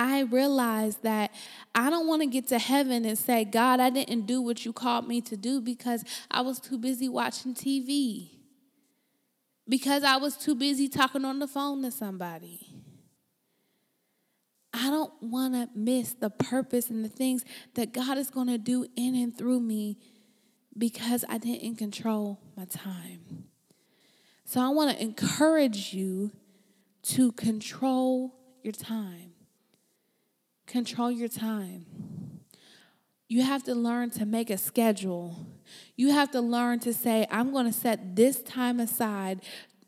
I 0.00 0.20
realized 0.20 1.02
that 1.02 1.34
I 1.74 1.90
don't 1.90 2.06
want 2.06 2.22
to 2.22 2.26
get 2.26 2.46
to 2.48 2.58
heaven 2.60 3.04
and 3.04 3.18
say, 3.18 3.44
God, 3.44 3.80
I 3.80 3.90
didn't 3.90 4.26
do 4.26 4.40
what 4.40 4.64
you 4.64 4.72
called 4.72 5.08
me 5.08 5.20
to 5.22 5.36
do 5.36 5.60
because 5.60 6.04
I 6.30 6.42
was 6.42 6.60
too 6.60 6.78
busy 6.78 7.08
watching 7.08 7.52
TV, 7.52 8.28
because 9.68 10.04
I 10.04 10.16
was 10.16 10.36
too 10.36 10.54
busy 10.54 10.88
talking 10.88 11.24
on 11.24 11.40
the 11.40 11.48
phone 11.48 11.82
to 11.82 11.90
somebody. 11.90 12.68
I 14.72 14.88
don't 14.88 15.12
want 15.20 15.54
to 15.54 15.68
miss 15.74 16.12
the 16.12 16.30
purpose 16.30 16.90
and 16.90 17.04
the 17.04 17.08
things 17.08 17.44
that 17.74 17.92
God 17.92 18.18
is 18.18 18.30
going 18.30 18.46
to 18.46 18.58
do 18.58 18.86
in 18.94 19.16
and 19.16 19.36
through 19.36 19.58
me 19.58 19.98
because 20.76 21.24
I 21.28 21.38
didn't 21.38 21.74
control 21.74 22.38
my 22.56 22.66
time. 22.66 23.48
So 24.44 24.60
I 24.60 24.68
want 24.68 24.96
to 24.96 25.02
encourage 25.02 25.92
you 25.92 26.30
to 27.02 27.32
control 27.32 28.36
your 28.62 28.72
time. 28.72 29.32
Control 30.68 31.10
your 31.10 31.28
time. 31.28 31.86
You 33.26 33.42
have 33.42 33.64
to 33.64 33.74
learn 33.74 34.10
to 34.10 34.26
make 34.26 34.50
a 34.50 34.58
schedule. 34.58 35.46
You 35.96 36.12
have 36.12 36.30
to 36.32 36.40
learn 36.40 36.78
to 36.80 36.92
say, 36.92 37.26
I'm 37.30 37.52
going 37.52 37.64
to 37.64 37.72
set 37.72 38.14
this 38.14 38.42
time 38.42 38.78
aside. 38.78 39.40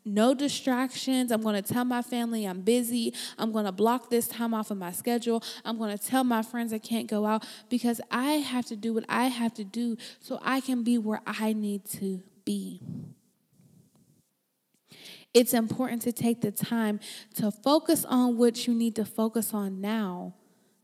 No 0.03 0.33
distractions. 0.33 1.31
I'm 1.31 1.43
going 1.43 1.61
to 1.61 1.73
tell 1.73 1.85
my 1.85 2.01
family 2.01 2.45
I'm 2.45 2.61
busy. 2.61 3.13
I'm 3.37 3.51
going 3.51 3.65
to 3.65 3.71
block 3.71 4.09
this 4.09 4.27
time 4.27 4.55
off 4.55 4.71
of 4.71 4.77
my 4.77 4.91
schedule. 4.91 5.43
I'm 5.63 5.77
going 5.77 5.95
to 5.95 6.03
tell 6.03 6.23
my 6.23 6.41
friends 6.41 6.73
I 6.73 6.79
can't 6.79 7.07
go 7.07 7.27
out 7.27 7.45
because 7.69 8.01
I 8.09 8.33
have 8.33 8.65
to 8.67 8.75
do 8.75 8.95
what 8.95 9.05
I 9.07 9.27
have 9.27 9.53
to 9.55 9.63
do 9.63 9.97
so 10.19 10.39
I 10.41 10.61
can 10.61 10.83
be 10.83 10.97
where 10.97 11.21
I 11.27 11.53
need 11.53 11.85
to 11.99 12.23
be. 12.43 12.81
It's 15.35 15.53
important 15.53 16.01
to 16.03 16.11
take 16.11 16.41
the 16.41 16.51
time 16.51 16.99
to 17.35 17.51
focus 17.51 18.03
on 18.03 18.37
what 18.37 18.65
you 18.65 18.73
need 18.73 18.95
to 18.95 19.05
focus 19.05 19.53
on 19.53 19.79
now 19.79 20.33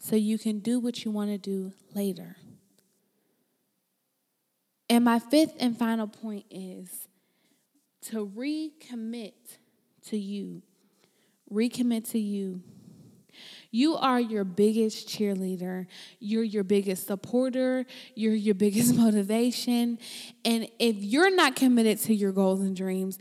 so 0.07 0.15
you 0.15 0.37
can 0.37 0.59
do 0.59 0.79
what 0.79 1.03
you 1.03 1.11
want 1.11 1.31
to 1.31 1.37
do 1.37 1.73
later. 1.93 2.37
And 4.89 5.03
my 5.03 5.19
fifth 5.19 5.55
and 5.59 5.77
final 5.77 6.07
point 6.07 6.45
is 6.49 7.09
to 8.03 8.25
recommit 8.25 9.33
to 10.05 10.17
you. 10.17 10.61
Recommit 11.51 12.09
to 12.11 12.19
you. 12.19 12.61
You 13.69 13.97
are 13.97 14.21
your 14.21 14.45
biggest 14.45 15.09
cheerleader. 15.09 15.87
You're 16.19 16.43
your 16.43 16.63
biggest 16.63 17.05
supporter. 17.05 17.85
You're 18.15 18.33
your 18.33 18.55
biggest 18.55 18.95
motivation. 18.97 19.99
And 20.45 20.69
if 20.79 20.95
you're 20.95 21.35
not 21.35 21.57
committed 21.57 21.99
to 22.03 22.15
your 22.15 22.31
goals 22.31 22.61
and 22.61 22.77
dreams, 22.77 23.19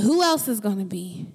who 0.00 0.22
else 0.22 0.46
is 0.46 0.60
going 0.60 0.78
to 0.78 0.84
be? 0.84 1.26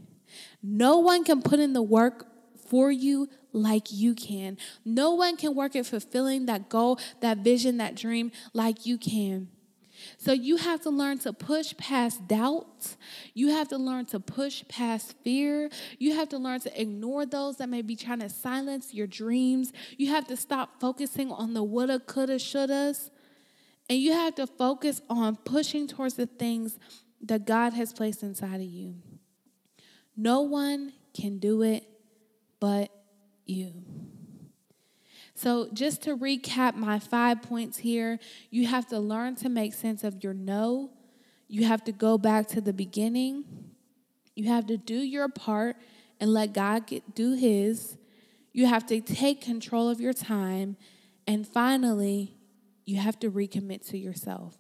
No 0.62 1.00
one 1.00 1.26
can 1.26 1.42
put 1.42 1.60
in 1.60 1.74
the 1.74 1.84
work 1.84 2.28
for 2.68 2.92
you 2.92 3.30
like 3.52 3.92
you 3.92 4.14
can. 4.14 4.58
No 4.84 5.12
one 5.12 5.38
can 5.38 5.56
work 5.56 5.76
at 5.76 5.86
fulfilling 5.86 6.46
that 6.48 6.70
goal, 6.70 7.00
that 7.22 7.40
vision, 7.40 7.78
that 7.78 7.96
dream 7.96 8.32
like 8.54 8.86
you 8.86 8.98
can. 8.98 9.50
So 10.18 10.32
you 10.34 10.58
have 10.58 10.82
to 10.82 10.90
learn 10.90 11.20
to 11.20 11.34
push 11.34 11.76
past 11.78 12.28
doubt. 12.28 12.96
You 13.34 13.50
have 13.50 13.70
to 13.70 13.78
learn 13.78 14.06
to 14.08 14.20
push 14.20 14.64
past 14.68 15.16
fear. 15.24 15.70
You 15.98 16.16
have 16.16 16.30
to 16.30 16.38
learn 16.38 16.60
to 16.62 16.82
ignore 16.82 17.26
those 17.26 17.58
that 17.58 17.70
may 17.70 17.82
be 17.82 17.96
trying 17.96 18.20
to 18.20 18.30
silence 18.30 18.94
your 18.94 19.08
dreams. 19.08 19.72
You 19.98 20.10
have 20.10 20.28
to 20.28 20.36
stop 20.36 20.82
focusing 20.82 21.32
on 21.32 21.54
the 21.54 21.64
woulda, 21.64 22.00
coulda, 22.00 22.36
shouldas. 22.36 23.10
And 23.90 24.00
you 24.00 24.14
have 24.14 24.36
to 24.36 24.48
focus 24.48 25.02
on 25.10 25.36
pushing 25.38 25.88
towards 25.88 26.16
the 26.16 26.26
things 26.26 26.80
that 27.22 27.46
God 27.46 27.74
has 27.74 27.94
placed 27.94 28.24
inside 28.24 28.56
of 28.56 28.62
you. 28.68 28.96
No 30.16 30.42
one 30.42 30.94
can 31.14 31.40
do 31.40 31.62
it 31.62 31.88
but 32.64 32.92
you. 33.46 33.74
So, 35.36 35.68
just 35.74 36.04
to 36.04 36.16
recap 36.16 36.76
my 36.76 36.98
five 36.98 37.42
points 37.42 37.80
here, 37.80 38.20
you 38.52 38.68
have 38.68 38.88
to 38.88 39.00
learn 39.00 39.36
to 39.38 39.50
make 39.50 39.74
sense 39.74 40.06
of 40.06 40.24
your 40.24 40.34
no. 40.34 40.92
You 41.50 41.66
have 41.66 41.84
to 41.84 41.92
go 41.92 42.18
back 42.18 42.48
to 42.50 42.62
the 42.62 42.72
beginning. 42.72 43.44
You 44.34 44.48
have 44.48 44.68
to 44.68 44.78
do 44.78 44.96
your 44.96 45.28
part 45.28 45.76
and 46.22 46.32
let 46.32 46.54
God 46.54 46.88
get, 46.88 47.14
do 47.14 47.34
His. 47.34 47.98
You 48.54 48.68
have 48.68 48.86
to 48.86 49.02
take 49.02 49.42
control 49.42 49.90
of 49.90 50.00
your 50.00 50.14
time. 50.14 50.78
And 51.28 51.46
finally, 51.46 52.38
you 52.86 52.96
have 52.96 53.20
to 53.20 53.30
recommit 53.30 53.86
to 53.90 53.98
yourself. 53.98 54.56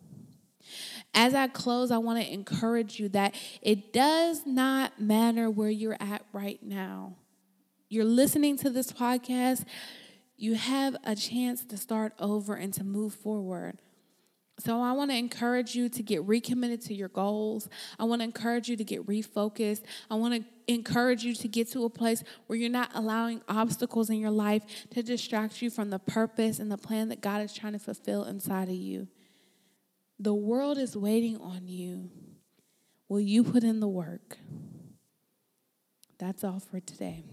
As 1.13 1.33
I 1.33 1.47
close, 1.47 1.89
I 1.89 1.99
want 1.99 2.21
to 2.21 2.33
encourage 2.33 2.99
you 2.99 3.07
that 3.09 3.33
it 3.61 3.93
does 3.93 4.45
not 4.45 4.99
matter 4.99 5.49
where 5.49 5.69
you're 5.69 5.95
at 6.01 6.25
right 6.33 6.61
now 6.61 7.15
you're 7.93 8.05
listening 8.05 8.57
to 8.57 8.69
this 8.69 8.91
podcast, 8.91 9.65
you 10.35 10.55
have 10.55 10.97
a 11.03 11.15
chance 11.15 11.63
to 11.65 11.77
start 11.77 12.13
over 12.19 12.55
and 12.55 12.73
to 12.73 12.83
move 12.83 13.13
forward. 13.13 13.79
So, 14.59 14.81
I 14.81 14.91
want 14.91 15.09
to 15.11 15.17
encourage 15.17 15.75
you 15.75 15.89
to 15.89 16.03
get 16.03 16.23
recommitted 16.25 16.81
to 16.81 16.93
your 16.93 17.09
goals. 17.09 17.67
I 17.99 18.03
want 18.03 18.21
to 18.21 18.23
encourage 18.23 18.69
you 18.69 18.77
to 18.77 18.83
get 18.83 19.05
refocused. 19.07 19.81
I 20.11 20.15
want 20.15 20.35
to 20.35 20.71
encourage 20.71 21.23
you 21.23 21.33
to 21.33 21.47
get 21.47 21.71
to 21.71 21.85
a 21.85 21.89
place 21.89 22.23
where 22.47 22.57
you're 22.57 22.69
not 22.69 22.91
allowing 22.93 23.41
obstacles 23.49 24.09
in 24.09 24.17
your 24.17 24.31
life 24.31 24.63
to 24.91 25.01
distract 25.01 25.61
you 25.61 25.69
from 25.69 25.89
the 25.89 25.99
purpose 25.99 26.59
and 26.59 26.71
the 26.71 26.77
plan 26.77 27.09
that 27.09 27.21
God 27.21 27.41
is 27.41 27.53
trying 27.53 27.73
to 27.73 27.79
fulfill 27.79 28.25
inside 28.25 28.69
of 28.69 28.75
you. 28.75 29.07
The 30.19 30.33
world 30.33 30.77
is 30.77 30.95
waiting 30.95 31.37
on 31.37 31.67
you. 31.67 32.11
Will 33.09 33.19
you 33.19 33.43
put 33.43 33.63
in 33.63 33.79
the 33.79 33.87
work? 33.87 34.37
That's 36.19 36.43
all 36.43 36.59
for 36.59 36.79
today. 36.79 37.25